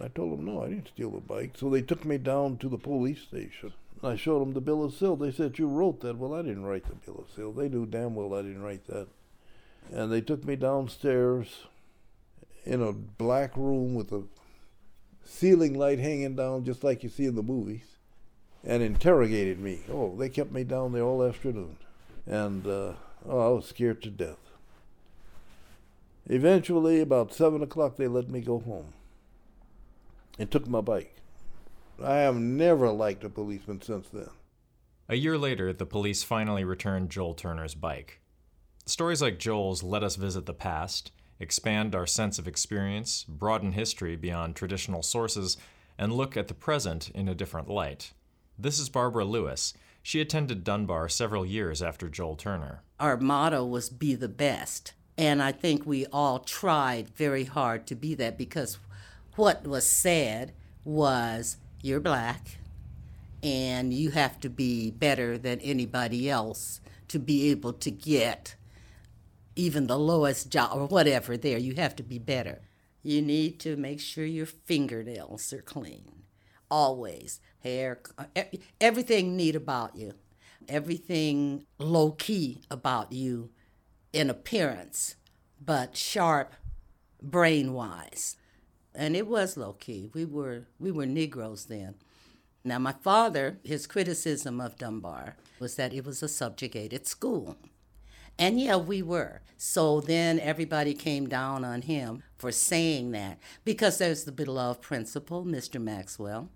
I 0.00 0.08
told 0.08 0.38
them, 0.38 0.44
no, 0.44 0.62
I 0.62 0.68
didn't 0.68 0.88
steal 0.88 1.10
the 1.10 1.20
bike. 1.20 1.54
So 1.56 1.68
they 1.68 1.82
took 1.82 2.04
me 2.04 2.18
down 2.18 2.56
to 2.58 2.68
the 2.68 2.78
police 2.78 3.20
station. 3.20 3.72
I 4.02 4.14
showed 4.14 4.40
them 4.40 4.52
the 4.52 4.60
bill 4.60 4.84
of 4.84 4.94
sale. 4.94 5.16
They 5.16 5.32
said, 5.32 5.58
you 5.58 5.66
wrote 5.66 6.00
that. 6.00 6.18
Well, 6.18 6.34
I 6.34 6.42
didn't 6.42 6.66
write 6.66 6.86
the 6.86 6.94
bill 6.94 7.24
of 7.26 7.34
sale. 7.34 7.52
They 7.52 7.68
knew 7.68 7.84
damn 7.84 8.14
well 8.14 8.34
I 8.34 8.42
didn't 8.42 8.62
write 8.62 8.86
that. 8.86 9.08
And 9.92 10.12
they 10.12 10.20
took 10.20 10.44
me 10.44 10.54
downstairs 10.54 11.64
in 12.64 12.80
a 12.80 12.92
black 12.92 13.56
room 13.56 13.94
with 13.94 14.12
a 14.12 14.22
ceiling 15.24 15.76
light 15.76 15.98
hanging 15.98 16.36
down 16.36 16.64
just 16.64 16.84
like 16.84 17.02
you 17.02 17.08
see 17.08 17.26
in 17.26 17.34
the 17.34 17.42
movies 17.42 17.96
and 18.62 18.82
interrogated 18.82 19.58
me. 19.58 19.80
Oh, 19.90 20.14
they 20.16 20.28
kept 20.28 20.52
me 20.52 20.62
down 20.62 20.92
there 20.92 21.02
all 21.02 21.24
afternoon. 21.24 21.76
And 22.26 22.66
uh, 22.66 22.92
oh, 23.28 23.40
I 23.40 23.48
was 23.48 23.66
scared 23.66 24.02
to 24.02 24.10
death. 24.10 24.36
Eventually, 26.26 27.00
about 27.00 27.32
7 27.32 27.62
o'clock, 27.62 27.96
they 27.96 28.06
let 28.06 28.28
me 28.28 28.40
go 28.40 28.60
home 28.60 28.92
and 30.38 30.50
took 30.50 30.68
my 30.68 30.80
bike. 30.80 31.16
I 32.02 32.18
have 32.18 32.36
never 32.36 32.90
liked 32.90 33.24
a 33.24 33.28
policeman 33.28 33.82
since 33.82 34.08
then. 34.08 34.30
A 35.08 35.16
year 35.16 35.38
later, 35.38 35.72
the 35.72 35.86
police 35.86 36.22
finally 36.22 36.64
returned 36.64 37.10
Joel 37.10 37.34
Turner's 37.34 37.74
bike. 37.74 38.20
Stories 38.86 39.20
like 39.20 39.38
Joel's 39.38 39.82
let 39.82 40.02
us 40.02 40.16
visit 40.16 40.46
the 40.46 40.54
past, 40.54 41.10
expand 41.40 41.94
our 41.94 42.06
sense 42.06 42.38
of 42.38 42.46
experience, 42.46 43.24
broaden 43.24 43.72
history 43.72 44.16
beyond 44.16 44.54
traditional 44.54 45.02
sources, 45.02 45.56
and 45.98 46.12
look 46.12 46.36
at 46.36 46.48
the 46.48 46.54
present 46.54 47.10
in 47.10 47.28
a 47.28 47.34
different 47.34 47.68
light. 47.68 48.12
This 48.58 48.78
is 48.78 48.88
Barbara 48.88 49.24
Lewis. 49.24 49.74
She 50.02 50.20
attended 50.20 50.64
Dunbar 50.64 51.08
several 51.08 51.44
years 51.44 51.82
after 51.82 52.08
Joel 52.08 52.36
Turner. 52.36 52.82
Our 53.00 53.16
motto 53.16 53.64
was 53.64 53.90
be 53.90 54.14
the 54.14 54.28
best. 54.28 54.92
And 55.16 55.42
I 55.42 55.50
think 55.50 55.84
we 55.84 56.06
all 56.06 56.38
tried 56.38 57.08
very 57.08 57.44
hard 57.44 57.88
to 57.88 57.96
be 57.96 58.14
that 58.14 58.38
because 58.38 58.78
what 59.38 59.64
was 59.64 59.86
said 59.86 60.52
was 60.84 61.58
you're 61.80 62.00
black 62.00 62.58
and 63.40 63.94
you 63.94 64.10
have 64.10 64.40
to 64.40 64.50
be 64.50 64.90
better 64.90 65.38
than 65.38 65.60
anybody 65.60 66.28
else 66.28 66.80
to 67.06 67.20
be 67.20 67.48
able 67.50 67.72
to 67.72 67.90
get 67.90 68.56
even 69.54 69.86
the 69.86 69.98
lowest 69.98 70.50
job 70.50 70.72
or 70.74 70.86
whatever 70.86 71.36
there. 71.36 71.56
You 71.56 71.74
have 71.74 71.94
to 71.96 72.02
be 72.02 72.18
better. 72.18 72.62
You 73.04 73.22
need 73.22 73.60
to 73.60 73.76
make 73.76 74.00
sure 74.00 74.24
your 74.24 74.46
fingernails 74.46 75.52
are 75.52 75.62
clean. 75.62 76.24
Always. 76.68 77.40
Hair, 77.60 78.00
everything 78.80 79.36
neat 79.36 79.54
about 79.54 79.94
you. 79.94 80.14
Everything 80.68 81.64
low 81.78 82.10
key 82.10 82.62
about 82.72 83.12
you 83.12 83.50
in 84.12 84.30
appearance, 84.30 85.14
but 85.64 85.96
sharp 85.96 86.54
brain 87.22 87.72
wise. 87.72 88.36
And 88.98 89.14
it 89.14 89.28
was 89.28 89.56
low 89.56 89.74
key. 89.74 90.10
We 90.12 90.24
were 90.24 90.64
we 90.80 90.90
were 90.90 91.06
Negroes 91.06 91.66
then. 91.66 91.94
Now 92.64 92.80
my 92.80 92.90
father, 92.90 93.58
his 93.62 93.86
criticism 93.86 94.60
of 94.60 94.76
Dunbar 94.76 95.36
was 95.60 95.76
that 95.76 95.94
it 95.94 96.04
was 96.04 96.20
a 96.20 96.28
subjugated 96.28 97.06
school. 97.06 97.56
And 98.40 98.60
yeah, 98.60 98.74
we 98.74 99.00
were. 99.00 99.42
So 99.56 100.00
then 100.00 100.40
everybody 100.40 100.94
came 100.94 101.28
down 101.28 101.64
on 101.64 101.82
him 101.82 102.24
for 102.36 102.50
saying 102.50 103.12
that 103.12 103.38
because 103.64 103.98
there's 103.98 104.24
the 104.24 104.32
beloved 104.32 104.82
principal, 104.82 105.44
Mr. 105.44 105.80
Maxwell. 105.80 106.50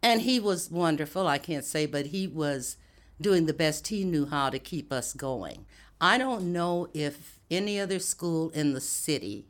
And 0.00 0.22
he 0.22 0.38
was 0.38 0.70
wonderful, 0.70 1.26
I 1.26 1.38
can't 1.38 1.64
say, 1.64 1.86
but 1.86 2.06
he 2.06 2.28
was 2.28 2.76
doing 3.20 3.46
the 3.46 3.52
best 3.52 3.88
he 3.88 4.04
knew 4.04 4.26
how 4.26 4.48
to 4.48 4.60
keep 4.60 4.92
us 4.92 5.12
going. 5.12 5.66
I 6.00 6.18
don't 6.18 6.52
know 6.52 6.88
if 6.94 7.40
any 7.50 7.80
other 7.80 7.98
school 7.98 8.50
in 8.50 8.74
the 8.74 8.80
city, 8.80 9.46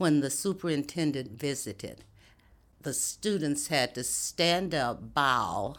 when 0.00 0.20
the 0.20 0.30
superintendent 0.30 1.38
visited, 1.38 2.04
the 2.80 2.94
students 2.94 3.66
had 3.66 3.94
to 3.94 4.02
stand 4.02 4.74
up, 4.74 5.12
bow, 5.12 5.74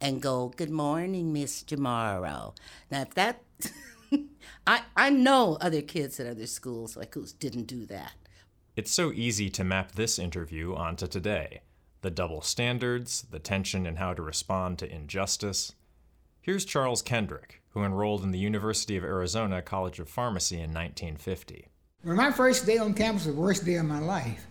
and 0.00 0.20
go, 0.20 0.48
Good 0.56 0.70
morning, 0.70 1.32
Miss 1.32 1.64
Morrow. 1.70 2.54
Now, 2.90 3.02
if 3.02 3.14
that, 3.14 3.44
I, 4.66 4.82
I 4.96 5.10
know 5.10 5.56
other 5.60 5.82
kids 5.82 6.18
at 6.18 6.26
other 6.26 6.48
schools 6.48 6.96
like 6.96 7.14
who 7.14 7.26
didn't 7.38 7.68
do 7.68 7.86
that. 7.86 8.14
It's 8.74 8.90
so 8.90 9.12
easy 9.12 9.48
to 9.50 9.62
map 9.62 9.92
this 9.92 10.18
interview 10.18 10.74
onto 10.74 11.06
today 11.06 11.60
the 12.02 12.10
double 12.10 12.42
standards, 12.42 13.24
the 13.30 13.38
tension 13.38 13.86
in 13.86 13.96
how 13.96 14.14
to 14.14 14.20
respond 14.20 14.80
to 14.80 14.92
injustice. 14.92 15.72
Here's 16.40 16.64
Charles 16.64 17.02
Kendrick, 17.02 17.62
who 17.70 17.84
enrolled 17.84 18.24
in 18.24 18.32
the 18.32 18.38
University 18.38 18.96
of 18.96 19.04
Arizona 19.04 19.62
College 19.62 20.00
of 20.00 20.08
Pharmacy 20.08 20.56
in 20.56 20.74
1950. 20.74 21.68
Well, 22.04 22.16
my 22.16 22.30
first 22.30 22.66
day 22.66 22.76
on 22.76 22.92
campus 22.92 23.24
was 23.24 23.34
the 23.34 23.40
worst 23.40 23.64
day 23.64 23.76
of 23.76 23.86
my 23.86 23.98
life. 23.98 24.46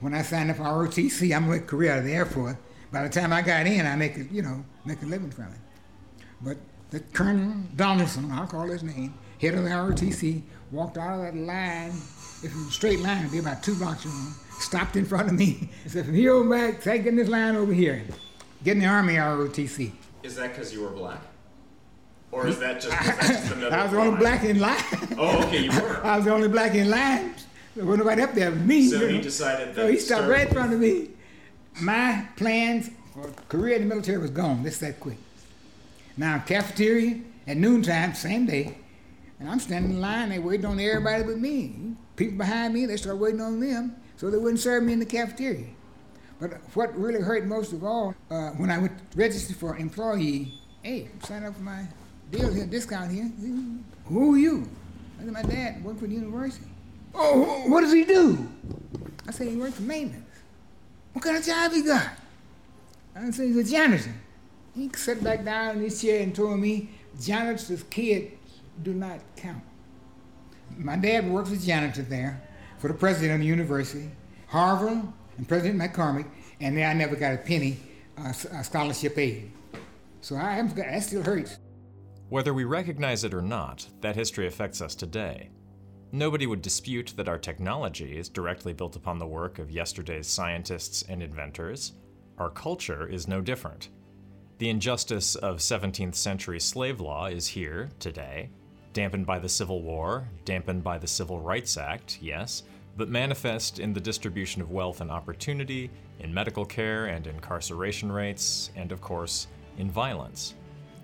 When 0.00 0.12
I 0.12 0.20
signed 0.20 0.50
up 0.50 0.58
for 0.58 0.64
ROTC, 0.64 1.34
I'm 1.34 1.48
with 1.48 1.66
career 1.66 1.92
out 1.92 1.98
of 2.00 2.04
the 2.04 2.12
Air 2.12 2.26
Force. 2.26 2.56
By 2.92 3.02
the 3.02 3.08
time 3.08 3.32
I 3.32 3.40
got 3.40 3.66
in, 3.66 3.86
I 3.86 3.96
make 3.96 4.18
it, 4.18 4.30
you 4.30 4.42
know, 4.42 4.62
make 4.84 5.00
a 5.02 5.06
living 5.06 5.30
from 5.30 5.46
it. 5.46 6.24
But 6.42 6.58
the 6.90 7.00
Colonel 7.00 7.62
Donaldson, 7.76 8.30
I'll 8.30 8.46
call 8.46 8.68
his 8.68 8.82
name, 8.82 9.14
head 9.40 9.54
of 9.54 9.64
the 9.64 9.70
ROTC, 9.70 10.42
walked 10.70 10.98
out 10.98 11.18
of 11.18 11.34
that 11.34 11.34
line. 11.34 11.88
If 11.88 12.44
it 12.44 12.54
was 12.54 12.68
a 12.68 12.72
straight 12.72 13.00
line, 13.00 13.20
it'd 13.20 13.32
be 13.32 13.38
about 13.38 13.62
two 13.62 13.74
blocks 13.76 14.04
long. 14.04 14.34
Stopped 14.60 14.96
in 14.96 15.06
front 15.06 15.28
of 15.28 15.34
me 15.34 15.70
and 15.84 15.90
said, 15.90 16.04
"From 16.04 16.14
here 16.14 16.36
on 16.36 16.50
back, 16.50 16.82
take 16.82 17.06
in 17.06 17.16
this 17.16 17.28
line 17.28 17.56
over 17.56 17.72
here. 17.72 18.02
Get 18.64 18.72
in 18.72 18.80
the 18.80 18.86
Army 18.86 19.14
ROTC." 19.14 19.92
Is 20.22 20.36
that 20.36 20.50
because 20.50 20.74
you 20.74 20.82
were 20.82 20.90
black? 20.90 21.20
Or 22.30 22.46
is 22.46 22.58
that 22.58 22.80
just, 22.80 22.90
that 22.90 23.20
just 23.20 23.52
another 23.52 23.74
I 23.74 23.82
was 23.84 23.92
the 23.92 23.98
only 23.98 24.10
line? 24.10 24.20
black 24.20 24.44
in 24.44 24.60
line. 24.60 25.16
Oh, 25.18 25.42
okay, 25.44 25.64
you 25.64 25.70
were. 25.70 26.00
I 26.04 26.16
was 26.16 26.24
the 26.26 26.32
only 26.34 26.48
black 26.48 26.74
in 26.74 26.90
line. 26.90 27.34
There 27.74 27.84
wasn't 27.84 28.04
nobody 28.04 28.22
up 28.22 28.34
there 28.34 28.50
but 28.50 28.60
me. 28.60 28.88
So 28.88 29.00
you 29.00 29.06
he 29.06 29.16
know. 29.16 29.22
decided 29.22 29.74
So 29.74 29.82
that 29.82 29.90
he 29.90 29.98
stopped 29.98 30.28
right 30.28 30.46
in 30.48 30.52
front 30.52 30.72
of 30.72 30.80
me. 30.80 31.10
My 31.80 32.26
plans 32.36 32.90
for 33.14 33.30
career 33.48 33.76
in 33.76 33.82
the 33.82 33.88
military 33.88 34.18
was 34.18 34.30
gone. 34.30 34.62
This 34.62 34.78
that 34.78 35.00
quick. 35.00 35.18
Now 36.16 36.40
cafeteria 36.40 37.20
at 37.46 37.56
noontime, 37.56 38.14
same 38.14 38.46
day, 38.46 38.76
and 39.40 39.48
I'm 39.48 39.60
standing 39.60 39.92
in 39.92 40.00
line. 40.00 40.30
They 40.30 40.38
waiting 40.38 40.66
on 40.66 40.80
everybody 40.80 41.22
but 41.22 41.38
me. 41.38 41.94
People 42.16 42.38
behind 42.38 42.74
me, 42.74 42.84
they 42.86 42.96
start 42.96 43.18
waiting 43.18 43.40
on 43.40 43.60
them, 43.60 43.94
so 44.16 44.28
they 44.28 44.38
wouldn't 44.38 44.60
serve 44.60 44.82
me 44.82 44.92
in 44.92 44.98
the 44.98 45.06
cafeteria. 45.06 45.66
But 46.40 46.54
what 46.74 46.96
really 46.98 47.20
hurt 47.20 47.46
most 47.46 47.72
of 47.72 47.84
all, 47.84 48.14
uh, 48.30 48.50
when 48.50 48.70
I 48.70 48.78
went 48.78 49.10
to 49.12 49.18
register 49.18 49.54
for 49.54 49.76
employee, 49.76 50.52
hey, 50.82 51.08
sign 51.22 51.44
up 51.44 51.54
for 51.54 51.62
my 51.62 51.84
deal 52.30 52.52
here, 52.52 52.66
discount 52.66 53.10
here. 53.10 53.30
Who 54.06 54.34
are 54.34 54.38
you? 54.38 54.68
I 55.18 55.24
said, 55.24 55.32
my 55.32 55.42
dad 55.42 55.84
worked 55.84 56.00
for 56.00 56.06
the 56.06 56.14
university. 56.14 56.66
Oh, 57.14 57.68
what 57.68 57.80
does 57.80 57.92
he 57.92 58.04
do? 58.04 58.48
I 59.26 59.32
said, 59.32 59.48
he 59.48 59.56
works 59.56 59.76
for 59.76 59.82
maintenance. 59.82 60.24
What 61.12 61.24
kind 61.24 61.36
of 61.36 61.44
job 61.44 61.72
he 61.72 61.82
got? 61.82 62.10
I 63.16 63.30
said, 63.30 63.46
he's 63.46 63.56
a 63.56 63.64
janitor. 63.64 64.14
He 64.74 64.90
sat 64.94 65.22
back 65.24 65.44
down 65.44 65.76
in 65.76 65.82
his 65.82 66.00
chair 66.00 66.22
and 66.22 66.34
told 66.34 66.60
me, 66.60 66.90
janitors' 67.20 67.82
kids 67.84 68.34
do 68.82 68.94
not 68.94 69.20
count. 69.36 69.62
My 70.76 70.96
dad 70.96 71.28
worked 71.28 71.50
as 71.50 71.64
a 71.64 71.66
janitor 71.66 72.02
there 72.02 72.40
for 72.78 72.88
the 72.88 72.94
president 72.94 73.34
of 73.34 73.40
the 73.40 73.46
university, 73.46 74.08
Harvill, 74.50 75.12
and 75.36 75.48
President 75.48 75.80
McCormick, 75.80 76.26
and 76.60 76.76
there 76.76 76.88
I 76.88 76.92
never 76.92 77.16
got 77.16 77.34
a 77.34 77.38
penny 77.38 77.78
uh, 78.16 78.28
uh, 78.28 78.62
scholarship 78.62 79.18
aid. 79.18 79.50
So 80.20 80.36
I 80.36 80.52
haven't 80.52 80.76
got, 80.76 80.86
that 80.86 81.02
still 81.02 81.22
hurts. 81.22 81.58
Whether 82.30 82.52
we 82.52 82.64
recognize 82.64 83.24
it 83.24 83.32
or 83.32 83.40
not, 83.40 83.88
that 84.02 84.14
history 84.14 84.46
affects 84.46 84.82
us 84.82 84.94
today. 84.94 85.48
Nobody 86.12 86.46
would 86.46 86.60
dispute 86.60 87.14
that 87.16 87.28
our 87.28 87.38
technology 87.38 88.18
is 88.18 88.28
directly 88.28 88.74
built 88.74 88.96
upon 88.96 89.18
the 89.18 89.26
work 89.26 89.58
of 89.58 89.70
yesterday's 89.70 90.26
scientists 90.26 91.02
and 91.08 91.22
inventors. 91.22 91.92
Our 92.36 92.50
culture 92.50 93.06
is 93.08 93.28
no 93.28 93.40
different. 93.40 93.88
The 94.58 94.68
injustice 94.68 95.36
of 95.36 95.56
17th 95.56 96.16
century 96.16 96.60
slave 96.60 97.00
law 97.00 97.26
is 97.26 97.46
here 97.46 97.88
today, 97.98 98.50
dampened 98.92 99.24
by 99.24 99.38
the 99.38 99.48
Civil 99.48 99.80
War, 99.80 100.28
dampened 100.44 100.84
by 100.84 100.98
the 100.98 101.06
Civil 101.06 101.40
Rights 101.40 101.78
Act, 101.78 102.18
yes, 102.20 102.62
but 102.98 103.08
manifest 103.08 103.78
in 103.78 103.94
the 103.94 104.00
distribution 104.00 104.60
of 104.60 104.70
wealth 104.70 105.00
and 105.00 105.10
opportunity, 105.10 105.90
in 106.20 106.34
medical 106.34 106.66
care 106.66 107.06
and 107.06 107.26
incarceration 107.26 108.12
rates, 108.12 108.70
and 108.76 108.92
of 108.92 109.00
course, 109.00 109.46
in 109.78 109.90
violence. 109.90 110.54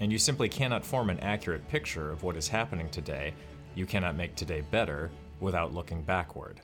And 0.01 0.11
you 0.13 0.19
simply 0.19 0.49
cannot 0.49 0.85
form 0.85 1.11
an 1.11 1.21
accurate 1.21 1.69
picture 1.69 2.11
of 2.11 2.23
what 2.23 2.37
is 2.37 2.49
happening 2.49 2.91
today. 2.91 3.35
You 3.75 3.87
cannot 3.87 4.17
make 4.17 4.35
today 4.35 4.63
better 4.71 5.11
without 5.41 5.75
looking 5.75 6.03
backward. 6.03 6.61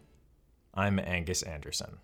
I'm 0.75 0.99
Angus 0.99 1.43
Anderson. 1.43 1.99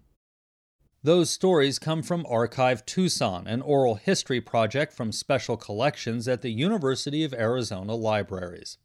Those 1.03 1.31
stories 1.31 1.79
come 1.79 2.03
from 2.03 2.27
Archive 2.29 2.85
Tucson, 2.85 3.47
an 3.47 3.63
oral 3.63 3.95
history 3.95 4.41
project 4.41 4.93
from 4.93 5.13
special 5.13 5.57
collections 5.57 6.27
at 6.27 6.43
the 6.43 6.51
University 6.51 7.23
of 7.23 7.33
Arizona 7.33 7.95
Libraries. 7.95 8.79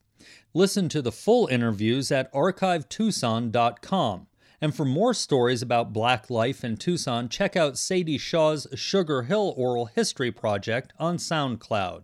Listen 0.53 0.87
to 0.89 1.01
the 1.01 1.11
full 1.11 1.47
interviews 1.47 2.11
at 2.11 2.31
archivetucson.com. 2.33 4.27
And 4.63 4.75
for 4.75 4.85
more 4.85 5.15
stories 5.15 5.63
about 5.63 5.93
Black 5.93 6.29
life 6.29 6.63
in 6.63 6.77
Tucson, 6.77 7.27
check 7.27 7.55
out 7.55 7.79
Sadie 7.79 8.19
Shaw's 8.19 8.67
Sugar 8.75 9.23
Hill 9.23 9.55
Oral 9.57 9.87
History 9.87 10.31
Project 10.31 10.93
on 10.99 11.17
SoundCloud. 11.17 12.03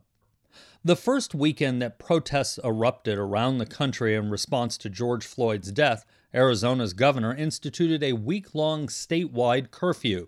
The 0.83 0.95
first 0.95 1.33
weekend 1.33 1.81
that 1.81 1.99
protests 1.99 2.59
erupted 2.63 3.17
around 3.17 3.57
the 3.57 3.65
country 3.65 4.15
in 4.15 4.29
response 4.29 4.77
to 4.77 4.89
George 4.89 5.25
Floyd's 5.25 5.71
death, 5.71 6.05
Arizona's 6.33 6.93
governor 6.93 7.33
instituted 7.33 8.03
a 8.03 8.13
week 8.13 8.53
long 8.53 8.87
statewide 8.87 9.71
curfew. 9.71 10.27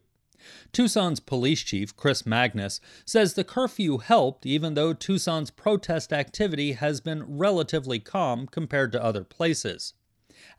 Tucson's 0.72 1.20
police 1.20 1.62
chief, 1.62 1.96
Chris 1.96 2.26
Magnus, 2.26 2.80
says 3.06 3.34
the 3.34 3.44
curfew 3.44 3.98
helped 3.98 4.46
even 4.46 4.74
though 4.74 4.94
Tucson's 4.94 5.52
protest 5.52 6.12
activity 6.12 6.72
has 6.74 7.02
been 7.02 7.38
relatively 7.38 8.00
calm 8.00 8.48
compared 8.48 8.92
to 8.94 9.04
other 9.04 9.24
places. 9.24 9.94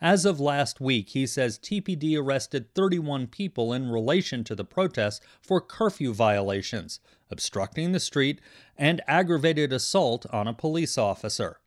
As 0.03 0.25
of 0.25 0.41
last 0.41 0.81
week, 0.81 1.11
he 1.11 1.27
says 1.27 1.59
TPD 1.59 2.19
arrested 2.19 2.75
31 2.75 3.27
people 3.27 3.75
in 3.75 3.91
relation 3.91 4.45
to 4.45 4.55
the 4.55 4.65
protests 4.65 5.21
for 5.43 5.61
curfew 5.61 6.15
violations, 6.15 7.01
obstructing 7.31 7.93
the 7.93 8.01
street, 8.01 8.41
and 8.79 9.03
aggravated 9.07 9.75
assault 9.75 10.25
on 10.33 10.49
a 10.49 10.55
police 10.55 10.97
officer. 10.97 11.61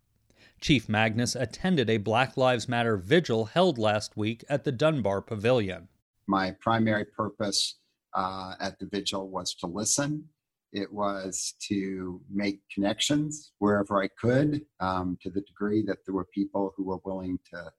Chief 0.59 0.89
Magnus 0.89 1.35
attended 1.35 1.91
a 1.91 1.97
Black 1.97 2.35
Lives 2.35 2.67
Matter 2.67 2.97
vigil 2.97 3.45
held 3.45 3.77
last 3.77 4.17
week 4.17 4.43
at 4.49 4.63
the 4.63 4.71
Dunbar 4.71 5.21
Pavilion. 5.21 5.89
My 6.25 6.55
primary 6.59 7.05
purpose 7.05 7.77
uh, 8.15 8.55
at 8.59 8.79
the 8.79 8.87
vigil 8.87 9.29
was 9.29 9.53
to 9.55 9.67
listen. 9.67 10.27
It 10.71 10.91
was 10.91 11.53
to 11.67 12.19
make 12.33 12.61
connections 12.73 13.51
wherever 13.59 14.01
I 14.01 14.07
could, 14.19 14.61
um, 14.79 15.19
to 15.21 15.29
the 15.29 15.41
degree 15.41 15.83
that 15.85 15.99
there 16.05 16.15
were 16.15 16.27
people 16.33 16.73
who 16.75 16.85
were 16.85 16.99
willing 17.03 17.37
to 17.51 17.71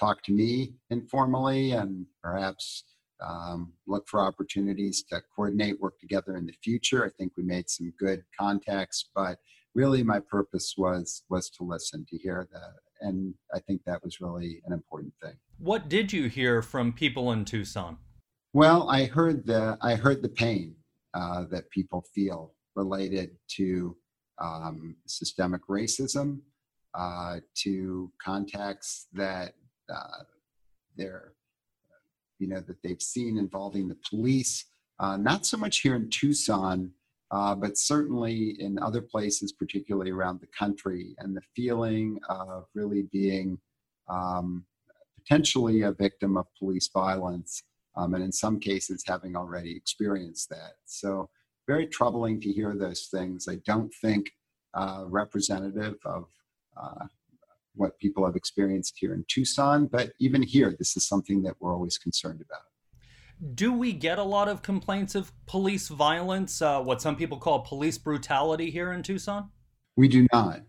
talk 0.00 0.22
to 0.24 0.32
me 0.32 0.72
informally 0.88 1.72
and 1.72 2.06
perhaps 2.22 2.84
um, 3.22 3.74
look 3.86 4.08
for 4.08 4.20
opportunities 4.20 5.04
to 5.10 5.20
coordinate 5.36 5.78
work 5.78 6.00
together 6.00 6.36
in 6.36 6.46
the 6.46 6.54
future. 6.64 7.04
I 7.04 7.10
think 7.18 7.32
we 7.36 7.42
made 7.44 7.68
some 7.68 7.92
good 7.98 8.24
contacts, 8.38 9.10
but 9.14 9.38
really 9.74 10.02
my 10.02 10.20
purpose 10.20 10.74
was 10.76 11.22
was 11.28 11.50
to 11.50 11.64
listen, 11.64 12.06
to 12.08 12.16
hear 12.16 12.48
that, 12.50 13.06
and 13.06 13.34
I 13.54 13.60
think 13.60 13.82
that 13.84 14.02
was 14.02 14.20
really 14.20 14.62
an 14.64 14.72
important 14.72 15.12
thing. 15.22 15.34
What 15.58 15.88
did 15.88 16.12
you 16.12 16.28
hear 16.28 16.62
from 16.62 16.92
people 16.92 17.30
in 17.32 17.44
Tucson? 17.44 17.98
Well, 18.54 18.88
I 18.88 19.04
heard 19.04 19.46
the 19.46 19.76
I 19.82 19.94
heard 19.94 20.22
the 20.22 20.30
pain 20.30 20.74
uh, 21.14 21.44
that 21.50 21.70
people 21.70 22.04
feel 22.14 22.54
related 22.74 23.30
to 23.56 23.96
um, 24.40 24.96
systemic 25.06 25.60
racism, 25.68 26.40
uh, 26.94 27.40
to 27.62 28.10
contacts 28.24 29.06
that 29.12 29.52
uh, 29.90 30.24
they're 30.96 31.32
you 32.38 32.48
know 32.48 32.60
that 32.60 32.82
they've 32.82 33.02
seen 33.02 33.38
involving 33.38 33.88
the 33.88 33.98
police. 34.08 34.64
Uh, 34.98 35.16
not 35.16 35.46
so 35.46 35.56
much 35.56 35.78
here 35.78 35.94
in 35.94 36.08
Tucson, 36.10 36.90
uh, 37.30 37.54
but 37.54 37.78
certainly 37.78 38.56
in 38.60 38.78
other 38.78 39.00
places, 39.00 39.52
particularly 39.52 40.10
around 40.10 40.40
the 40.40 40.48
country, 40.48 41.14
and 41.18 41.36
the 41.36 41.42
feeling 41.54 42.18
of 42.28 42.66
really 42.74 43.02
being 43.12 43.58
um, 44.08 44.64
potentially 45.18 45.82
a 45.82 45.92
victim 45.92 46.36
of 46.36 46.46
police 46.58 46.88
violence, 46.92 47.62
um, 47.96 48.14
and 48.14 48.24
in 48.24 48.32
some 48.32 48.58
cases 48.58 49.04
having 49.06 49.36
already 49.36 49.76
experienced 49.76 50.48
that. 50.48 50.74
So, 50.86 51.28
very 51.66 51.86
troubling 51.86 52.40
to 52.40 52.52
hear 52.52 52.74
those 52.74 53.06
things. 53.06 53.46
I 53.48 53.56
don't 53.64 53.92
think 53.94 54.32
uh, 54.74 55.04
representative 55.06 55.96
of 56.04 56.26
uh, 56.76 57.06
what 57.80 57.98
people 57.98 58.26
have 58.26 58.36
experienced 58.36 58.94
here 58.98 59.14
in 59.14 59.24
Tucson, 59.26 59.86
but 59.86 60.12
even 60.20 60.42
here, 60.42 60.76
this 60.78 60.96
is 60.98 61.08
something 61.08 61.42
that 61.42 61.54
we're 61.58 61.74
always 61.74 61.96
concerned 61.96 62.42
about. 62.42 62.60
Do 63.54 63.72
we 63.72 63.94
get 63.94 64.18
a 64.18 64.22
lot 64.22 64.48
of 64.48 64.60
complaints 64.60 65.14
of 65.14 65.32
police 65.46 65.88
violence, 65.88 66.60
uh, 66.60 66.82
what 66.82 67.00
some 67.00 67.16
people 67.16 67.38
call 67.38 67.60
police 67.60 67.96
brutality 67.96 68.70
here 68.70 68.92
in 68.92 69.02
Tucson? 69.02 69.48
We 69.96 70.08
do 70.08 70.26
not. 70.30 70.60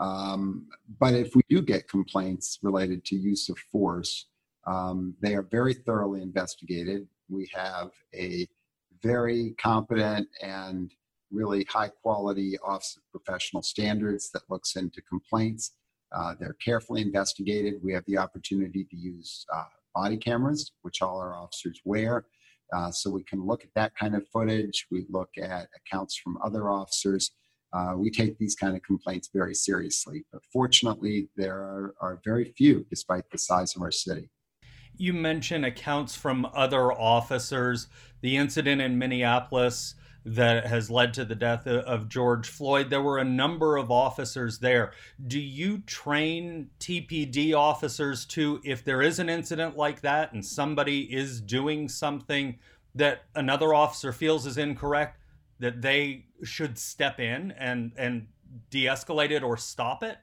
Um, 0.00 0.66
but 0.98 1.14
if 1.14 1.36
we 1.36 1.42
do 1.48 1.62
get 1.62 1.88
complaints 1.88 2.58
related 2.60 3.04
to 3.06 3.16
use 3.16 3.48
of 3.48 3.58
force, 3.70 4.26
um, 4.66 5.14
they 5.22 5.36
are 5.36 5.42
very 5.42 5.74
thoroughly 5.74 6.22
investigated. 6.22 7.06
We 7.28 7.48
have 7.54 7.90
a 8.14 8.48
very 9.00 9.54
competent 9.60 10.26
and 10.42 10.90
really 11.30 11.64
high 11.68 11.90
quality 12.02 12.58
Office 12.64 12.96
of 12.96 13.02
Professional 13.12 13.62
Standards 13.62 14.30
that 14.32 14.42
looks 14.50 14.74
into 14.74 15.00
complaints. 15.02 15.74
Uh, 16.12 16.34
they're 16.38 16.56
carefully 16.64 17.02
investigated. 17.02 17.74
We 17.82 17.92
have 17.92 18.04
the 18.06 18.18
opportunity 18.18 18.84
to 18.84 18.96
use 18.96 19.44
uh, 19.54 19.64
body 19.94 20.16
cameras, 20.16 20.72
which 20.82 21.02
all 21.02 21.18
our 21.18 21.36
officers 21.36 21.80
wear. 21.84 22.26
Uh, 22.74 22.90
so 22.90 23.10
we 23.10 23.24
can 23.24 23.46
look 23.46 23.64
at 23.64 23.70
that 23.74 23.96
kind 23.96 24.14
of 24.14 24.26
footage. 24.28 24.86
We 24.90 25.06
look 25.08 25.30
at 25.40 25.68
accounts 25.76 26.16
from 26.16 26.38
other 26.44 26.70
officers. 26.70 27.30
Uh, 27.72 27.94
we 27.96 28.10
take 28.10 28.38
these 28.38 28.54
kind 28.54 28.76
of 28.76 28.82
complaints 28.82 29.30
very 29.34 29.54
seriously. 29.54 30.24
But 30.32 30.42
fortunately, 30.52 31.28
there 31.36 31.56
are, 31.56 31.94
are 32.00 32.20
very 32.24 32.52
few 32.56 32.86
despite 32.90 33.30
the 33.30 33.38
size 33.38 33.76
of 33.76 33.82
our 33.82 33.90
city. 33.90 34.30
You 34.96 35.12
mentioned 35.12 35.64
accounts 35.64 36.16
from 36.16 36.46
other 36.54 36.92
officers. 36.92 37.86
The 38.20 38.36
incident 38.36 38.80
in 38.80 38.98
Minneapolis 38.98 39.94
that 40.34 40.66
has 40.66 40.90
led 40.90 41.14
to 41.14 41.24
the 41.24 41.34
death 41.34 41.66
of 41.66 42.08
George 42.08 42.48
Floyd. 42.48 42.90
There 42.90 43.02
were 43.02 43.18
a 43.18 43.24
number 43.24 43.76
of 43.76 43.90
officers 43.90 44.58
there. 44.58 44.92
Do 45.26 45.40
you 45.40 45.78
train 45.80 46.70
TPD 46.80 47.54
officers 47.54 48.24
to, 48.26 48.60
if 48.64 48.84
there 48.84 49.00
is 49.00 49.18
an 49.18 49.28
incident 49.28 49.76
like 49.76 50.02
that 50.02 50.32
and 50.32 50.44
somebody 50.44 51.02
is 51.14 51.40
doing 51.40 51.88
something 51.88 52.58
that 52.94 53.22
another 53.34 53.72
officer 53.72 54.12
feels 54.12 54.46
is 54.46 54.58
incorrect, 54.58 55.18
that 55.60 55.80
they 55.82 56.26
should 56.44 56.78
step 56.78 57.18
in 57.18 57.52
and, 57.52 57.92
and 57.96 58.28
de 58.70 58.84
escalate 58.84 59.30
it 59.30 59.42
or 59.42 59.56
stop 59.56 60.02
it? 60.02 60.18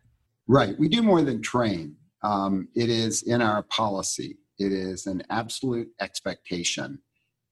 Right. 0.48 0.78
We 0.78 0.88
do 0.88 1.02
more 1.02 1.22
than 1.24 1.41
train, 1.41 1.96
um, 2.22 2.68
it 2.76 2.89
is 2.89 3.24
in 3.24 3.41
our 3.41 3.63
policy, 3.63 4.38
it 4.60 4.72
is 4.72 5.08
an 5.08 5.24
absolute 5.30 5.89
expectation. 6.00 7.00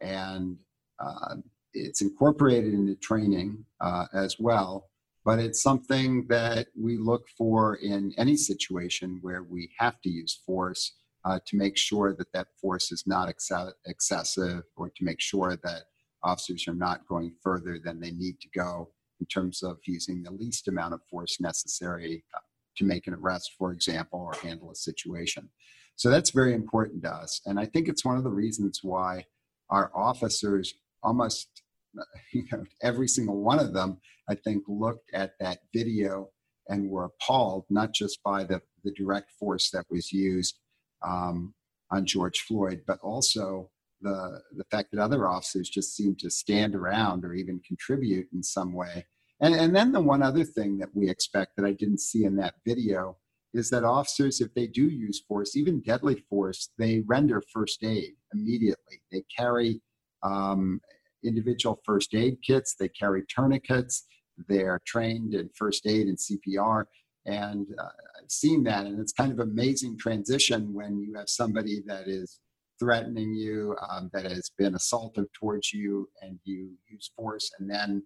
And 0.01 0.57
uh, 0.99 1.35
it's 1.73 2.01
incorporated 2.01 2.73
into 2.73 2.95
training 2.95 3.65
uh, 3.81 4.05
as 4.13 4.37
well, 4.39 4.89
but 5.25 5.39
it's 5.39 5.61
something 5.61 6.25
that 6.27 6.67
we 6.79 6.97
look 6.97 7.27
for 7.37 7.75
in 7.75 8.13
any 8.17 8.35
situation 8.35 9.19
where 9.21 9.43
we 9.43 9.69
have 9.77 9.99
to 10.01 10.09
use 10.09 10.41
force 10.45 10.95
uh, 11.25 11.39
to 11.47 11.57
make 11.57 11.77
sure 11.77 12.13
that 12.17 12.31
that 12.33 12.47
force 12.59 12.91
is 12.91 13.03
not 13.07 13.29
ex- 13.29 13.51
excessive 13.85 14.63
or 14.75 14.89
to 14.89 15.03
make 15.03 15.21
sure 15.21 15.57
that 15.63 15.83
officers 16.23 16.67
are 16.67 16.75
not 16.75 17.07
going 17.07 17.31
further 17.41 17.79
than 17.83 17.99
they 17.99 18.11
need 18.11 18.39
to 18.39 18.49
go 18.53 18.89
in 19.19 19.25
terms 19.27 19.63
of 19.63 19.77
using 19.85 20.23
the 20.23 20.31
least 20.31 20.67
amount 20.67 20.93
of 20.93 21.01
force 21.09 21.39
necessary 21.39 22.23
uh, 22.35 22.39
to 22.75 22.83
make 22.83 23.07
an 23.07 23.13
arrest, 23.13 23.51
for 23.57 23.71
example, 23.71 24.19
or 24.19 24.33
handle 24.41 24.71
a 24.71 24.75
situation. 24.75 25.49
So 25.95 26.09
that's 26.09 26.31
very 26.31 26.53
important 26.53 27.03
to 27.03 27.09
us. 27.09 27.39
And 27.45 27.59
I 27.59 27.65
think 27.65 27.87
it's 27.87 28.03
one 28.03 28.17
of 28.17 28.23
the 28.23 28.31
reasons 28.31 28.79
why 28.81 29.25
our 29.69 29.91
officers 29.95 30.73
almost 31.03 31.62
you 32.33 32.45
know, 32.51 32.63
every 32.81 33.07
single 33.07 33.41
one 33.41 33.59
of 33.59 33.73
them, 33.73 33.99
I 34.29 34.35
think, 34.35 34.63
looked 34.67 35.09
at 35.13 35.33
that 35.39 35.59
video 35.73 36.29
and 36.69 36.89
were 36.89 37.05
appalled, 37.05 37.65
not 37.69 37.93
just 37.93 38.21
by 38.23 38.43
the, 38.43 38.61
the 38.83 38.91
direct 38.91 39.31
force 39.31 39.69
that 39.71 39.85
was 39.89 40.11
used 40.11 40.59
um, 41.05 41.53
on 41.91 42.05
George 42.05 42.39
Floyd, 42.41 42.81
but 42.87 42.99
also 43.01 43.69
the, 44.01 44.41
the 44.55 44.63
fact 44.65 44.89
that 44.91 45.01
other 45.01 45.27
officers 45.27 45.69
just 45.69 45.95
seemed 45.95 46.19
to 46.19 46.29
stand 46.29 46.75
around 46.75 47.25
or 47.25 47.33
even 47.33 47.59
contribute 47.67 48.27
in 48.33 48.43
some 48.43 48.73
way. 48.73 49.05
And, 49.41 49.53
and 49.55 49.75
then 49.75 49.91
the 49.91 50.01
one 50.01 50.23
other 50.23 50.45
thing 50.45 50.77
that 50.77 50.89
we 50.93 51.09
expect 51.09 51.57
that 51.57 51.65
I 51.65 51.71
didn't 51.73 51.99
see 51.99 52.23
in 52.23 52.35
that 52.37 52.55
video 52.65 53.17
is 53.53 53.69
that 53.69 53.83
officers, 53.83 54.41
if 54.41 54.53
they 54.53 54.67
do 54.67 54.83
use 54.83 55.21
force, 55.27 55.55
even 55.55 55.81
deadly 55.81 56.23
force, 56.29 56.69
they 56.77 57.03
render 57.05 57.41
first 57.53 57.83
aid 57.83 58.13
immediately. 58.33 59.01
They 59.11 59.23
carry 59.35 59.81
um, 60.23 60.79
individual 61.23 61.81
first 61.85 62.13
aid 62.13 62.37
kits, 62.45 62.75
they 62.75 62.89
carry 62.89 63.23
tourniquets, 63.27 64.05
they're 64.47 64.79
trained 64.85 65.33
in 65.33 65.49
first 65.55 65.85
aid 65.85 66.07
and 66.07 66.17
CPR. 66.17 66.85
And 67.25 67.67
uh, 67.79 67.83
I've 68.21 68.31
seen 68.31 68.63
that, 68.63 68.85
and 68.85 68.99
it's 68.99 69.13
kind 69.13 69.31
of 69.31 69.39
amazing 69.39 69.97
transition 69.97 70.73
when 70.73 70.99
you 70.99 71.13
have 71.15 71.29
somebody 71.29 71.81
that 71.87 72.07
is 72.07 72.39
threatening 72.79 73.33
you, 73.33 73.75
um, 73.89 74.09
that 74.13 74.25
has 74.25 74.51
been 74.57 74.73
assaultive 74.73 75.27
towards 75.33 75.71
you, 75.71 76.09
and 76.21 76.39
you 76.43 76.71
use 76.89 77.11
force, 77.15 77.49
and 77.59 77.69
then 77.69 78.03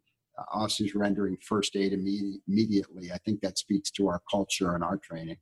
officers 0.54 0.96
rendering 0.96 1.38
first 1.42 1.76
aid 1.76 1.94
imme- 1.94 2.40
immediately. 2.48 3.12
I 3.12 3.18
think 3.26 3.42
that 3.42 3.58
speaks 3.58 3.90
to 3.92 4.08
our 4.08 4.22
culture 4.30 4.76
and 4.76 4.84
our 4.84 4.98
training. 4.98 5.38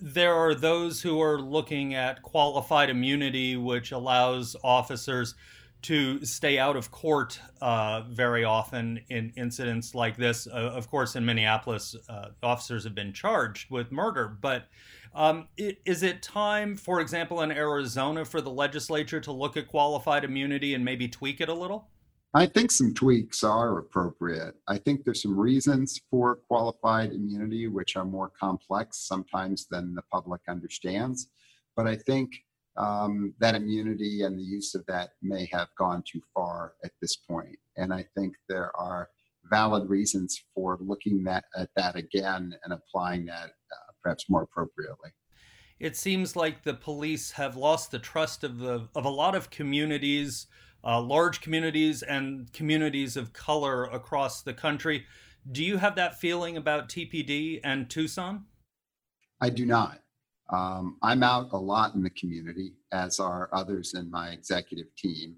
There 0.00 0.34
are 0.34 0.54
those 0.54 1.02
who 1.02 1.20
are 1.20 1.40
looking 1.40 1.94
at 1.94 2.22
qualified 2.22 2.88
immunity, 2.88 3.56
which 3.56 3.90
allows 3.92 4.54
officers 4.62 5.34
to 5.82 6.24
stay 6.24 6.58
out 6.58 6.76
of 6.76 6.90
court 6.90 7.40
uh, 7.60 8.02
very 8.10 8.44
often 8.44 9.00
in 9.08 9.32
incidents 9.36 9.94
like 9.94 10.16
this. 10.16 10.46
Uh, 10.46 10.72
of 10.74 10.90
course, 10.90 11.16
in 11.16 11.24
Minneapolis, 11.24 11.94
uh, 12.08 12.30
officers 12.42 12.84
have 12.84 12.94
been 12.94 13.12
charged 13.12 13.70
with 13.70 13.92
murder, 13.92 14.28
but 14.28 14.68
um, 15.14 15.48
is 15.56 16.02
it 16.02 16.22
time, 16.22 16.76
for 16.76 17.00
example, 17.00 17.42
in 17.42 17.50
Arizona, 17.50 18.24
for 18.24 18.40
the 18.40 18.50
legislature 18.50 19.20
to 19.20 19.32
look 19.32 19.56
at 19.56 19.68
qualified 19.68 20.24
immunity 20.24 20.74
and 20.74 20.84
maybe 20.84 21.08
tweak 21.08 21.40
it 21.40 21.48
a 21.48 21.54
little? 21.54 21.88
I 22.34 22.44
think 22.44 22.70
some 22.70 22.92
tweaks 22.92 23.42
are 23.42 23.78
appropriate. 23.78 24.54
I 24.66 24.76
think 24.76 25.04
there's 25.04 25.22
some 25.22 25.38
reasons 25.38 25.98
for 26.10 26.36
qualified 26.46 27.12
immunity, 27.12 27.68
which 27.68 27.96
are 27.96 28.04
more 28.04 28.28
complex 28.28 28.98
sometimes 28.98 29.66
than 29.70 29.94
the 29.94 30.02
public 30.02 30.42
understands. 30.46 31.28
But 31.74 31.86
I 31.86 31.96
think 31.96 32.32
um, 32.78 33.34
that 33.40 33.54
immunity 33.54 34.22
and 34.22 34.38
the 34.38 34.42
use 34.42 34.74
of 34.74 34.86
that 34.86 35.10
may 35.20 35.48
have 35.52 35.68
gone 35.76 36.02
too 36.10 36.20
far 36.34 36.74
at 36.84 36.92
this 37.02 37.16
point. 37.16 37.58
And 37.76 37.92
I 37.92 38.04
think 38.16 38.34
there 38.48 38.74
are 38.76 39.08
valid 39.50 39.88
reasons 39.88 40.40
for 40.54 40.78
looking 40.80 41.24
that, 41.24 41.44
at 41.56 41.70
that 41.76 41.96
again 41.96 42.54
and 42.64 42.72
applying 42.72 43.26
that 43.26 43.46
uh, 43.46 43.92
perhaps 44.02 44.26
more 44.30 44.42
appropriately. 44.42 45.10
It 45.80 45.96
seems 45.96 46.34
like 46.34 46.62
the 46.62 46.74
police 46.74 47.32
have 47.32 47.56
lost 47.56 47.90
the 47.90 48.00
trust 48.00 48.42
of 48.42 48.58
the 48.58 48.88
of 48.96 49.04
a 49.04 49.10
lot 49.10 49.36
of 49.36 49.48
communities 49.50 50.48
uh, 50.84 51.00
large 51.00 51.40
communities 51.40 52.02
and 52.02 52.52
communities 52.52 53.16
of 53.16 53.32
color 53.32 53.84
across 53.84 54.42
the 54.42 54.54
country. 54.54 55.04
Do 55.50 55.64
you 55.64 55.78
have 55.78 55.96
that 55.96 56.20
feeling 56.20 56.56
about 56.56 56.88
TPD 56.88 57.60
and 57.64 57.88
Tucson? 57.88 58.44
I 59.40 59.50
do 59.50 59.66
not. 59.66 60.00
Um, 60.50 60.96
I'm 61.02 61.22
out 61.22 61.50
a 61.52 61.58
lot 61.58 61.94
in 61.94 62.02
the 62.02 62.10
community, 62.10 62.72
as 62.92 63.20
are 63.20 63.50
others 63.52 63.94
in 63.94 64.10
my 64.10 64.30
executive 64.30 64.94
team. 64.96 65.36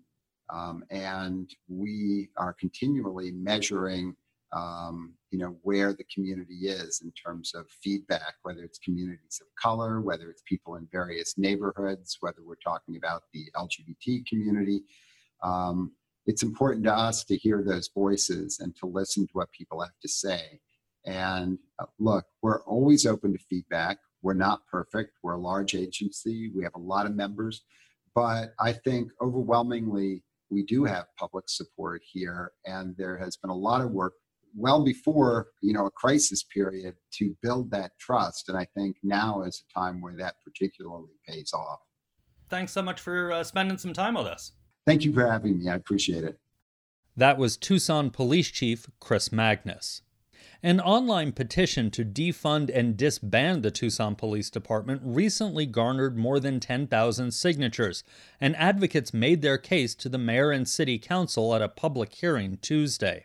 Um, 0.52 0.84
and 0.90 1.50
we 1.68 2.30
are 2.36 2.52
continually 2.52 3.30
measuring 3.32 4.16
um, 4.52 5.14
you 5.30 5.38
know 5.38 5.56
where 5.62 5.92
the 5.92 6.04
community 6.12 6.66
is 6.66 7.02
in 7.04 7.12
terms 7.12 7.54
of 7.54 7.70
feedback 7.70 8.34
whether 8.42 8.64
it's 8.64 8.80
communities 8.80 9.40
of 9.40 9.46
color 9.54 10.00
whether 10.00 10.28
it's 10.28 10.42
people 10.44 10.74
in 10.74 10.88
various 10.90 11.38
neighborhoods 11.38 12.16
whether 12.18 12.38
we're 12.44 12.56
talking 12.56 12.96
about 12.96 13.22
the 13.32 13.44
lgbt 13.54 14.26
community 14.26 14.82
um, 15.44 15.92
it's 16.26 16.42
important 16.42 16.84
to 16.84 16.92
us 16.92 17.24
to 17.24 17.36
hear 17.36 17.62
those 17.62 17.90
voices 17.94 18.60
and 18.60 18.76
to 18.76 18.86
listen 18.86 19.26
to 19.26 19.32
what 19.32 19.50
people 19.52 19.80
have 19.80 19.98
to 20.02 20.08
say. 20.08 20.60
And 21.04 21.58
uh, 21.78 21.86
look, 21.98 22.26
we're 22.42 22.62
always 22.64 23.06
open 23.06 23.32
to 23.32 23.38
feedback. 23.38 23.98
We're 24.22 24.34
not 24.34 24.66
perfect. 24.66 25.18
We're 25.22 25.34
a 25.34 25.40
large 25.40 25.74
agency. 25.74 26.50
We 26.54 26.62
have 26.64 26.74
a 26.74 26.80
lot 26.80 27.06
of 27.06 27.14
members. 27.14 27.62
But 28.14 28.54
I 28.58 28.72
think 28.72 29.10
overwhelmingly, 29.20 30.22
we 30.50 30.64
do 30.64 30.84
have 30.84 31.06
public 31.16 31.44
support 31.48 32.02
here. 32.04 32.52
And 32.64 32.96
there 32.96 33.16
has 33.16 33.36
been 33.36 33.50
a 33.50 33.56
lot 33.56 33.80
of 33.80 33.90
work 33.90 34.14
well 34.56 34.82
before 34.82 35.46
you 35.60 35.72
know 35.72 35.86
a 35.86 35.90
crisis 35.92 36.42
period 36.42 36.96
to 37.12 37.36
build 37.40 37.70
that 37.70 37.92
trust 38.00 38.48
and 38.48 38.58
i 38.58 38.66
think 38.74 38.96
now 39.04 39.42
is 39.42 39.62
a 39.62 39.78
time 39.78 40.00
where 40.00 40.16
that 40.16 40.34
particularly 40.44 41.06
pays 41.24 41.52
off 41.54 41.78
thanks 42.48 42.72
so 42.72 42.82
much 42.82 42.98
for 43.00 43.30
uh, 43.30 43.44
spending 43.44 43.78
some 43.78 43.92
time 43.92 44.14
with 44.14 44.26
us 44.26 44.50
Thank 44.86 45.04
you 45.04 45.12
for 45.12 45.26
having 45.26 45.58
me. 45.58 45.68
I 45.68 45.74
appreciate 45.74 46.24
it. 46.24 46.38
That 47.16 47.38
was 47.38 47.56
Tucson 47.56 48.10
Police 48.10 48.50
Chief 48.50 48.88
Chris 48.98 49.30
Magnus. 49.30 50.02
An 50.62 50.78
online 50.78 51.32
petition 51.32 51.90
to 51.92 52.04
defund 52.04 52.70
and 52.74 52.94
disband 52.94 53.62
the 53.62 53.70
Tucson 53.70 54.14
Police 54.14 54.50
Department 54.50 55.00
recently 55.02 55.64
garnered 55.64 56.18
more 56.18 56.38
than 56.38 56.60
10,000 56.60 57.30
signatures, 57.30 58.04
and 58.38 58.54
advocates 58.56 59.14
made 59.14 59.40
their 59.40 59.56
case 59.56 59.94
to 59.94 60.10
the 60.10 60.18
mayor 60.18 60.50
and 60.50 60.68
city 60.68 60.98
council 60.98 61.54
at 61.54 61.62
a 61.62 61.68
public 61.68 62.12
hearing 62.12 62.58
Tuesday. 62.60 63.24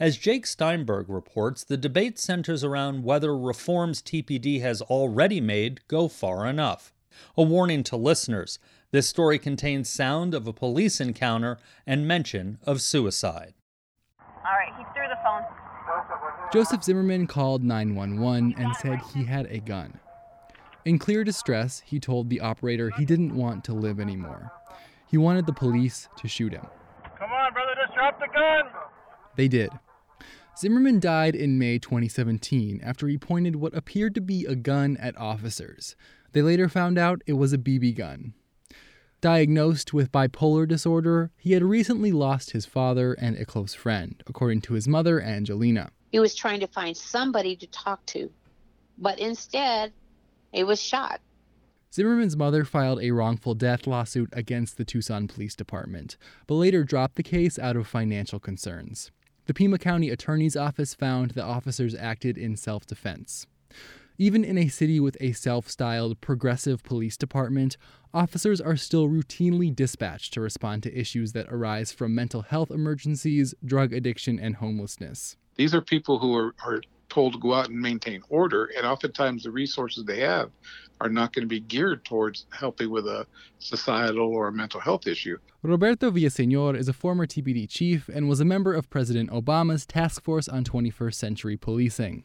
As 0.00 0.16
Jake 0.16 0.44
Steinberg 0.44 1.08
reports, 1.08 1.62
the 1.62 1.76
debate 1.76 2.18
centers 2.18 2.64
around 2.64 3.04
whether 3.04 3.36
reforms 3.38 4.02
TPD 4.02 4.60
has 4.62 4.82
already 4.82 5.40
made 5.40 5.86
go 5.86 6.08
far 6.08 6.46
enough. 6.46 6.92
A 7.36 7.42
warning 7.42 7.84
to 7.84 7.96
listeners 7.96 8.58
this 8.90 9.08
story 9.08 9.38
contains 9.38 9.88
sound 9.88 10.34
of 10.34 10.46
a 10.46 10.52
police 10.52 11.00
encounter 11.00 11.58
and 11.86 12.08
mention 12.08 12.58
of 12.64 12.80
suicide. 12.80 13.54
All 14.18 14.52
right, 14.52 14.72
the 14.78 14.84
phone. 14.94 15.05
Joseph 16.52 16.84
Zimmerman 16.84 17.26
called 17.26 17.64
911 17.64 18.54
and 18.56 18.76
said 18.76 19.00
he 19.12 19.24
had 19.24 19.46
a 19.46 19.58
gun. 19.58 19.98
In 20.84 20.98
clear 20.98 21.24
distress, 21.24 21.82
he 21.84 21.98
told 21.98 22.30
the 22.30 22.40
operator 22.40 22.90
he 22.90 23.04
didn't 23.04 23.34
want 23.34 23.64
to 23.64 23.74
live 23.74 23.98
anymore. 23.98 24.52
He 25.08 25.18
wanted 25.18 25.46
the 25.46 25.52
police 25.52 26.08
to 26.18 26.28
shoot 26.28 26.52
him. 26.52 26.66
Come 27.18 27.30
on, 27.32 27.52
brother, 27.52 27.72
just 27.84 27.94
drop 27.94 28.20
the 28.20 28.28
gun! 28.32 28.64
They 29.34 29.48
did. 29.48 29.70
Zimmerman 30.56 31.00
died 31.00 31.34
in 31.34 31.58
May 31.58 31.78
2017 31.78 32.80
after 32.82 33.08
he 33.08 33.18
pointed 33.18 33.56
what 33.56 33.76
appeared 33.76 34.14
to 34.14 34.20
be 34.20 34.46
a 34.46 34.54
gun 34.54 34.96
at 34.98 35.18
officers. 35.18 35.96
They 36.32 36.42
later 36.42 36.68
found 36.68 36.96
out 36.96 37.22
it 37.26 37.34
was 37.34 37.52
a 37.52 37.58
BB 37.58 37.96
gun. 37.96 38.34
Diagnosed 39.20 39.92
with 39.92 40.12
bipolar 40.12 40.68
disorder, 40.68 41.32
he 41.36 41.52
had 41.52 41.64
recently 41.64 42.12
lost 42.12 42.52
his 42.52 42.66
father 42.66 43.14
and 43.14 43.36
a 43.36 43.44
close 43.44 43.74
friend, 43.74 44.22
according 44.26 44.60
to 44.62 44.74
his 44.74 44.86
mother, 44.86 45.20
Angelina. 45.20 45.90
He 46.16 46.20
was 46.20 46.34
trying 46.34 46.60
to 46.60 46.66
find 46.66 46.96
somebody 46.96 47.54
to 47.56 47.66
talk 47.66 48.06
to, 48.06 48.30
but 48.96 49.18
instead, 49.18 49.92
he 50.50 50.64
was 50.64 50.80
shot. 50.80 51.20
Zimmerman's 51.92 52.38
mother 52.38 52.64
filed 52.64 53.02
a 53.02 53.10
wrongful 53.10 53.52
death 53.52 53.86
lawsuit 53.86 54.30
against 54.32 54.78
the 54.78 54.84
Tucson 54.86 55.28
Police 55.28 55.54
Department, 55.54 56.16
but 56.46 56.54
later 56.54 56.84
dropped 56.84 57.16
the 57.16 57.22
case 57.22 57.58
out 57.58 57.76
of 57.76 57.86
financial 57.86 58.40
concerns. 58.40 59.10
The 59.44 59.52
Pima 59.52 59.76
County 59.76 60.08
Attorney's 60.08 60.56
Office 60.56 60.94
found 60.94 61.32
the 61.32 61.44
officers 61.44 61.94
acted 61.94 62.38
in 62.38 62.56
self 62.56 62.86
defense. 62.86 63.46
Even 64.16 64.42
in 64.42 64.56
a 64.56 64.68
city 64.68 64.98
with 64.98 65.18
a 65.20 65.32
self 65.32 65.68
styled 65.68 66.22
progressive 66.22 66.82
police 66.82 67.18
department, 67.18 67.76
officers 68.14 68.58
are 68.58 68.76
still 68.76 69.06
routinely 69.06 69.76
dispatched 69.76 70.32
to 70.32 70.40
respond 70.40 70.82
to 70.84 70.98
issues 70.98 71.34
that 71.34 71.52
arise 71.52 71.92
from 71.92 72.14
mental 72.14 72.40
health 72.40 72.70
emergencies, 72.70 73.54
drug 73.62 73.92
addiction, 73.92 74.40
and 74.40 74.56
homelessness. 74.56 75.36
These 75.56 75.74
are 75.74 75.80
people 75.80 76.18
who 76.18 76.34
are, 76.36 76.54
are 76.64 76.80
told 77.08 77.32
to 77.32 77.38
go 77.38 77.54
out 77.54 77.68
and 77.68 77.80
maintain 77.80 78.22
order, 78.28 78.70
and 78.76 78.86
oftentimes 78.86 79.44
the 79.44 79.50
resources 79.50 80.04
they 80.04 80.20
have 80.20 80.50
are 81.00 81.08
not 81.08 81.32
going 81.32 81.42
to 81.42 81.48
be 81.48 81.60
geared 81.60 82.04
towards 82.04 82.46
helping 82.50 82.90
with 82.90 83.06
a 83.06 83.26
societal 83.58 84.28
or 84.34 84.48
a 84.48 84.52
mental 84.52 84.80
health 84.80 85.06
issue. 85.06 85.38
Roberto 85.62 86.10
Villaseñor 86.10 86.76
is 86.76 86.88
a 86.88 86.92
former 86.92 87.26
TPD 87.26 87.68
chief 87.68 88.08
and 88.08 88.28
was 88.28 88.40
a 88.40 88.44
member 88.44 88.72
of 88.72 88.88
President 88.90 89.30
Obama's 89.30 89.86
Task 89.86 90.22
Force 90.22 90.48
on 90.48 90.64
21st 90.64 91.14
Century 91.14 91.56
Policing. 91.56 92.24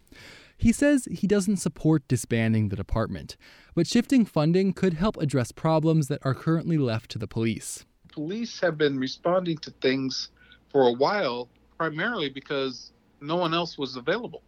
He 0.57 0.71
says 0.71 1.07
he 1.09 1.25
doesn't 1.25 1.57
support 1.57 2.07
disbanding 2.07 2.69
the 2.69 2.75
department, 2.75 3.35
but 3.73 3.87
shifting 3.87 4.25
funding 4.25 4.73
could 4.73 4.93
help 4.93 5.17
address 5.17 5.51
problems 5.51 6.07
that 6.07 6.19
are 6.23 6.35
currently 6.35 6.77
left 6.77 7.09
to 7.11 7.17
the 7.17 7.27
police. 7.27 7.85
Police 8.11 8.59
have 8.59 8.77
been 8.77 8.99
responding 8.99 9.57
to 9.59 9.71
things 9.81 10.29
for 10.69 10.87
a 10.87 10.93
while, 10.93 11.49
primarily 11.77 12.29
because 12.29 12.91
no 13.21 13.35
one 13.35 13.53
else 13.53 13.77
was 13.77 13.95
available. 13.95 14.41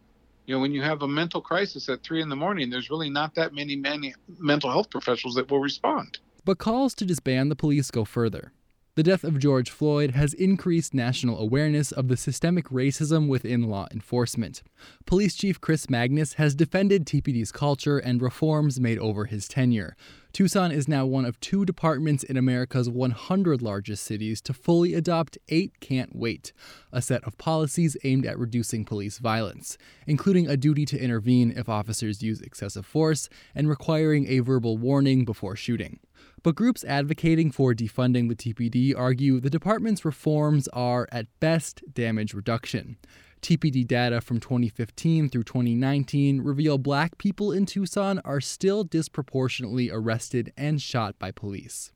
You 0.46 0.54
know, 0.54 0.60
when 0.60 0.72
you 0.72 0.82
have 0.82 1.02
a 1.02 1.08
mental 1.08 1.40
crisis 1.40 1.88
at 1.88 2.02
three 2.02 2.20
in 2.20 2.28
the 2.28 2.36
morning, 2.36 2.68
there's 2.68 2.90
really 2.90 3.08
not 3.08 3.34
that 3.36 3.54
many, 3.54 3.76
many 3.76 4.14
mental 4.38 4.70
health 4.70 4.90
professionals 4.90 5.34
that 5.36 5.50
will 5.50 5.60
respond. 5.60 6.18
But 6.44 6.58
calls 6.58 6.94
to 6.96 7.06
disband 7.06 7.50
the 7.50 7.56
police 7.56 7.90
go 7.90 8.04
further. 8.04 8.52
The 8.96 9.02
death 9.02 9.24
of 9.24 9.40
George 9.40 9.70
Floyd 9.70 10.12
has 10.12 10.34
increased 10.34 10.94
national 10.94 11.40
awareness 11.40 11.90
of 11.90 12.06
the 12.06 12.16
systemic 12.16 12.66
racism 12.66 13.26
within 13.26 13.64
law 13.64 13.88
enforcement. 13.90 14.62
Police 15.04 15.34
Chief 15.34 15.60
Chris 15.60 15.90
Magnus 15.90 16.34
has 16.34 16.54
defended 16.54 17.04
TPD's 17.04 17.50
culture 17.50 17.98
and 17.98 18.22
reforms 18.22 18.78
made 18.78 19.00
over 19.00 19.24
his 19.24 19.48
tenure. 19.48 19.96
Tucson 20.32 20.70
is 20.70 20.86
now 20.86 21.04
one 21.06 21.24
of 21.24 21.40
two 21.40 21.64
departments 21.64 22.22
in 22.22 22.36
America's 22.36 22.88
100 22.88 23.60
largest 23.60 24.04
cities 24.04 24.40
to 24.42 24.52
fully 24.52 24.94
adopt 24.94 25.38
Eight 25.48 25.80
Can't 25.80 26.14
Wait, 26.14 26.52
a 26.92 27.02
set 27.02 27.24
of 27.24 27.36
policies 27.36 27.96
aimed 28.04 28.24
at 28.24 28.38
reducing 28.38 28.84
police 28.84 29.18
violence, 29.18 29.76
including 30.06 30.48
a 30.48 30.56
duty 30.56 30.84
to 30.86 31.02
intervene 31.02 31.52
if 31.56 31.68
officers 31.68 32.22
use 32.22 32.40
excessive 32.40 32.86
force 32.86 33.28
and 33.56 33.68
requiring 33.68 34.28
a 34.28 34.38
verbal 34.38 34.78
warning 34.78 35.24
before 35.24 35.56
shooting. 35.56 35.98
But 36.44 36.56
groups 36.56 36.84
advocating 36.84 37.50
for 37.50 37.72
defunding 37.72 38.28
the 38.28 38.36
TPD 38.36 38.94
argue 38.94 39.40
the 39.40 39.48
department's 39.48 40.04
reforms 40.04 40.68
are, 40.68 41.08
at 41.10 41.26
best, 41.40 41.82
damage 41.94 42.34
reduction. 42.34 42.98
TPD 43.40 43.86
data 43.86 44.20
from 44.20 44.40
2015 44.40 45.30
through 45.30 45.44
2019 45.44 46.42
reveal 46.42 46.76
black 46.76 47.16
people 47.16 47.50
in 47.50 47.64
Tucson 47.64 48.20
are 48.26 48.42
still 48.42 48.84
disproportionately 48.84 49.90
arrested 49.90 50.52
and 50.54 50.82
shot 50.82 51.18
by 51.18 51.30
police. 51.30 51.92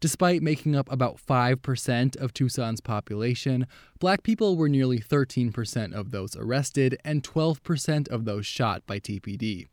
Despite 0.00 0.42
making 0.42 0.74
up 0.74 0.90
about 0.90 1.16
5% 1.24 2.16
of 2.16 2.34
Tucson's 2.34 2.80
population, 2.80 3.68
black 4.00 4.24
people 4.24 4.56
were 4.56 4.68
nearly 4.68 4.98
13% 4.98 5.94
of 5.94 6.10
those 6.10 6.34
arrested 6.34 6.98
and 7.04 7.22
12% 7.22 8.08
of 8.08 8.24
those 8.24 8.44
shot 8.44 8.84
by 8.88 8.98
TPD. 8.98 9.66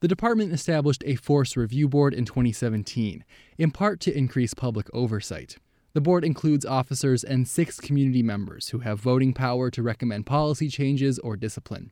The 0.00 0.08
department 0.08 0.52
established 0.52 1.02
a 1.06 1.16
force 1.16 1.56
review 1.56 1.88
board 1.88 2.12
in 2.12 2.26
2017, 2.26 3.24
in 3.56 3.70
part 3.70 4.00
to 4.00 4.16
increase 4.16 4.52
public 4.52 4.88
oversight. 4.92 5.56
The 5.94 6.02
board 6.02 6.22
includes 6.22 6.66
officers 6.66 7.24
and 7.24 7.48
six 7.48 7.80
community 7.80 8.22
members 8.22 8.68
who 8.68 8.80
have 8.80 9.00
voting 9.00 9.32
power 9.32 9.70
to 9.70 9.82
recommend 9.82 10.26
policy 10.26 10.68
changes 10.68 11.18
or 11.20 11.36
discipline. 11.36 11.90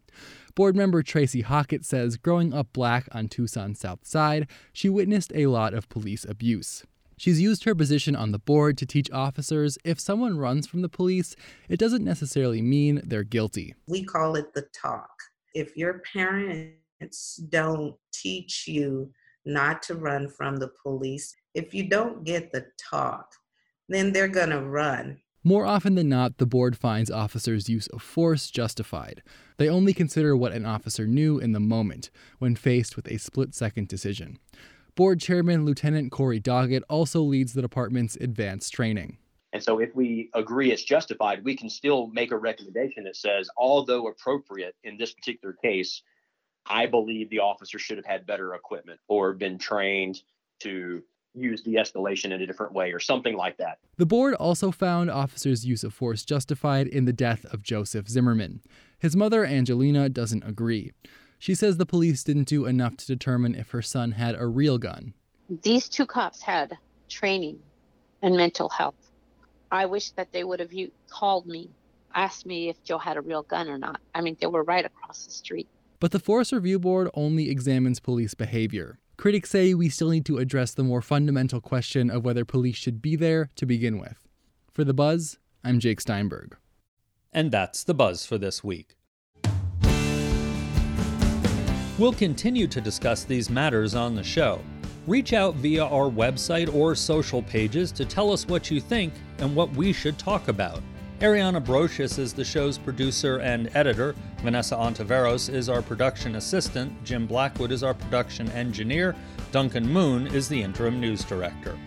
Board 0.55 0.77
member 0.77 1.03
Tracy 1.03 1.43
Hockett 1.43 1.87
says 1.87 2.19
growing 2.19 2.53
up 2.53 2.69
black 2.75 3.09
on 3.13 3.29
Tucson's 3.29 3.81
South 3.81 4.07
Side, 4.07 4.47
she 4.75 4.91
witnessed 4.91 5.33
a 5.35 5.47
lot 5.47 5.73
of 5.73 5.89
police 5.89 6.27
abuse. 6.29 6.85
She's 7.17 7.41
used 7.41 7.65
her 7.65 7.75
position 7.75 8.15
on 8.15 8.33
the 8.33 8.39
board 8.39 8.77
to 8.79 8.85
teach 8.85 9.11
officers 9.11 9.79
if 9.85 9.99
someone 9.99 10.37
runs 10.37 10.67
from 10.67 10.83
the 10.83 10.91
police, 10.91 11.35
it 11.71 11.79
doesn't 11.79 12.05
necessarily 12.05 12.61
mean 12.61 13.01
they're 13.05 13.23
guilty. 13.23 13.75
We 13.87 14.05
call 14.05 14.37
it 14.37 14.53
the 14.53 14.67
talk. 14.79 15.11
If 15.55 15.79
your 15.79 16.03
parents 17.05 17.37
don't 17.49 17.95
teach 18.13 18.67
you 18.67 19.11
not 19.45 19.83
to 19.83 19.95
run 19.95 20.29
from 20.29 20.57
the 20.57 20.71
police, 20.83 21.35
if 21.55 21.75
you 21.75 21.89
don't 21.89 22.25
get 22.25 22.51
the 22.51 22.67
talk, 22.91 23.31
then 23.89 24.13
they're 24.13 24.29
going 24.29 24.51
to 24.51 24.63
run. 24.63 25.19
More 25.47 25.67
often 25.67 25.95
than 25.95 26.09
not, 26.09 26.39
the 26.39 26.47
board 26.47 26.79
finds 26.79 27.11
officers' 27.11 27.69
use 27.69 27.87
of 27.89 28.01
force 28.01 28.51
justified. 28.51 29.23
They 29.59 29.69
only 29.69 29.93
consider 29.93 30.35
what 30.35 30.53
an 30.53 30.65
officer 30.65 31.07
knew 31.07 31.39
in 31.39 31.53
the 31.53 31.61
moment 31.61 32.11
when 32.39 32.57
faced 32.57 32.97
with 32.97 33.07
a 33.09 33.19
split 33.19 33.55
second 33.55 33.89
decision. 33.89 34.39
Board 34.95 35.21
Chairman 35.21 35.67
Lieutenant 35.67 36.11
Corey 36.11 36.41
Doggett 36.41 36.83
also 36.89 37.21
leads 37.21 37.53
the 37.53 37.61
department's 37.61 38.17
advanced 38.17 38.73
training. 38.73 39.19
And 39.53 39.63
so, 39.63 39.81
if 39.81 39.95
we 39.95 40.31
agree 40.35 40.73
it's 40.73 40.83
justified, 40.83 41.45
we 41.45 41.55
can 41.55 41.69
still 41.69 42.07
make 42.09 42.33
a 42.33 42.39
recommendation 42.39 43.05
that 43.05 43.17
says, 43.17 43.49
although 43.57 44.09
appropriate 44.09 44.75
in 44.83 44.97
this 44.97 45.13
particular 45.13 45.55
case, 45.63 46.03
I 46.67 46.87
believe 46.87 47.31
the 47.31 47.41
officer 47.41 47.79
should 47.79 47.97
have 47.97 48.07
had 48.07 48.27
better 48.27 48.55
equipment 48.55 49.01
or 49.09 49.33
been 49.33 49.59
trained 49.59 50.23
to 50.61 51.03
use 51.35 51.63
de 51.63 51.73
escalation 51.73 52.27
in 52.27 52.41
a 52.41 52.47
different 52.47 52.73
way 52.73 52.93
or 52.93 53.01
something 53.01 53.37
like 53.37 53.57
that. 53.59 53.79
The 53.97 54.07
board 54.07 54.35
also 54.35 54.71
found 54.71 55.11
officers' 55.11 55.67
use 55.67 55.85
of 55.85 55.93
force 55.93 56.25
justified 56.25 56.87
in 56.87 57.05
the 57.05 57.13
death 57.13 57.45
of 57.47 57.63
Joseph 57.63 58.09
Zimmerman. 58.09 58.63
His 58.99 59.17
mother, 59.17 59.45
Angelina, 59.45 60.09
doesn't 60.09 60.45
agree. 60.45 60.93
She 61.39 61.55
says 61.55 61.77
the 61.77 61.87
police 61.87 62.25
didn't 62.25 62.49
do 62.49 62.67
enough 62.67 62.97
to 62.99 63.07
determine 63.07 63.55
if 63.55 63.71
her 63.71 63.83
son 63.83 64.13
had 64.13 64.37
a 64.37 64.47
real 64.47 64.79
gun. 64.79 65.13
These 65.63 65.89
two 65.89 66.07
cops 66.07 66.41
had 66.41 66.79
training 67.09 67.59
and 68.23 68.37
mental 68.37 68.69
health. 68.69 68.95
I 69.71 69.87
wish 69.87 70.11
that 70.13 70.33
they 70.33 70.45
would 70.45 70.61
have 70.61 70.71
called 71.11 71.47
me, 71.47 71.69
asked 72.15 72.47
me 72.47 72.69
if 72.69 72.83
Joe 72.85 72.99
had 72.99 73.17
a 73.17 73.21
real 73.21 73.43
gun 73.43 73.69
or 73.69 73.77
not. 73.77 74.01
I 74.15 74.21
mean, 74.21 74.37
they 74.41 74.47
were 74.47 74.63
right 74.63 74.85
across 74.87 75.27
the 75.27 75.33
street. 75.33 75.69
But 76.05 76.11
the 76.11 76.19
Force 76.19 76.53
Review 76.53 76.79
Board 76.79 77.09
only 77.15 77.49
examines 77.49 77.99
police 77.99 78.35
behavior. 78.35 78.99
Critics 79.17 79.49
say 79.49 79.73
we 79.73 79.89
still 79.89 80.11
need 80.11 80.27
to 80.27 80.37
address 80.37 80.75
the 80.75 80.85
more 80.85 81.01
fundamental 81.01 81.63
question 81.63 82.11
of 82.11 82.27
whether 82.27 82.45
police 82.45 82.77
should 82.77 83.01
be 83.01 83.17
there 83.17 83.49
to 83.57 83.65
begin 83.65 83.99
with. 83.99 84.19
For 84.71 84.85
The 84.85 84.93
Buzz, 84.93 85.39
I'm 85.65 85.79
Jake 85.79 86.03
Steinberg. 86.03 86.59
And 87.33 87.51
that's 87.51 87.85
The 87.85 87.95
Buzz 87.95 88.27
for 88.27 88.37
this 88.37 88.63
week. 88.63 88.97
We'll 91.99 92.13
continue 92.13 92.67
to 92.67 92.83
discuss 92.83 93.25
these 93.25 93.49
matters 93.49 93.95
on 93.95 94.15
the 94.15 94.23
show. 94.23 94.61
Reach 95.07 95.33
out 95.33 95.55
via 95.55 95.87
our 95.87 96.11
website 96.11 96.75
or 96.75 96.95
social 96.95 97.41
pages 97.41 97.91
to 97.93 98.05
tell 98.05 98.31
us 98.31 98.47
what 98.47 98.71
you 98.71 98.79
think 98.79 99.15
and 99.39 99.57
what 99.57 99.75
we 99.75 99.91
should 99.95 100.19
talk 100.19 100.49
about. 100.49 100.83
Ariana 101.25 101.65
Brocious 101.65 102.19
is 102.19 102.35
the 102.35 102.45
show's 102.45 102.77
producer 102.77 103.39
and 103.39 103.75
editor. 103.75 104.15
Vanessa 104.43 104.75
Ontiveros 104.75 105.51
is 105.51 105.71
our 105.71 105.81
production 105.81 106.35
assistant. 106.35 107.03
Jim 107.03 107.27
Blackwood 107.27 107.73
is 107.73 107.83
our 107.83 107.95
production 107.95 108.51
engineer. 108.51 109.17
Duncan 109.51 109.89
Moon 109.89 110.27
is 110.27 110.51
the 110.51 110.63
interim 110.63 111.01
news 111.01 111.25
director. 111.25 111.79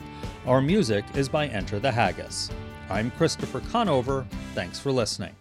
Our 0.47 0.60
music 0.60 1.06
is 1.13 1.30
by 1.30 1.45
Enter 1.50 1.78
the 1.78 1.91
Haggis. 1.91 2.50
I'm 2.89 3.12
Christopher 3.12 3.60
Conover. 3.71 4.26
Thanks 4.56 4.80
for 4.80 4.91
listening. 4.91 5.36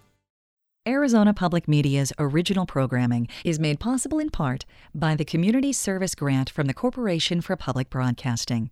Arizona 0.87 1.33
Public 1.33 1.67
Media's 1.67 2.13
original 2.19 2.67
programming 2.67 3.29
is 3.47 3.59
made 3.59 3.81
possible 3.81 4.19
in 4.19 4.29
part 4.29 4.67
by 4.95 5.17
the 5.17 5.25
Community 5.25 5.73
Service 5.73 6.15
Grant 6.15 6.51
from 6.51 6.67
the 6.67 6.75
Corporation 6.75 7.41
for 7.41 7.57
Public 7.57 7.89
Broadcasting. 7.89 8.71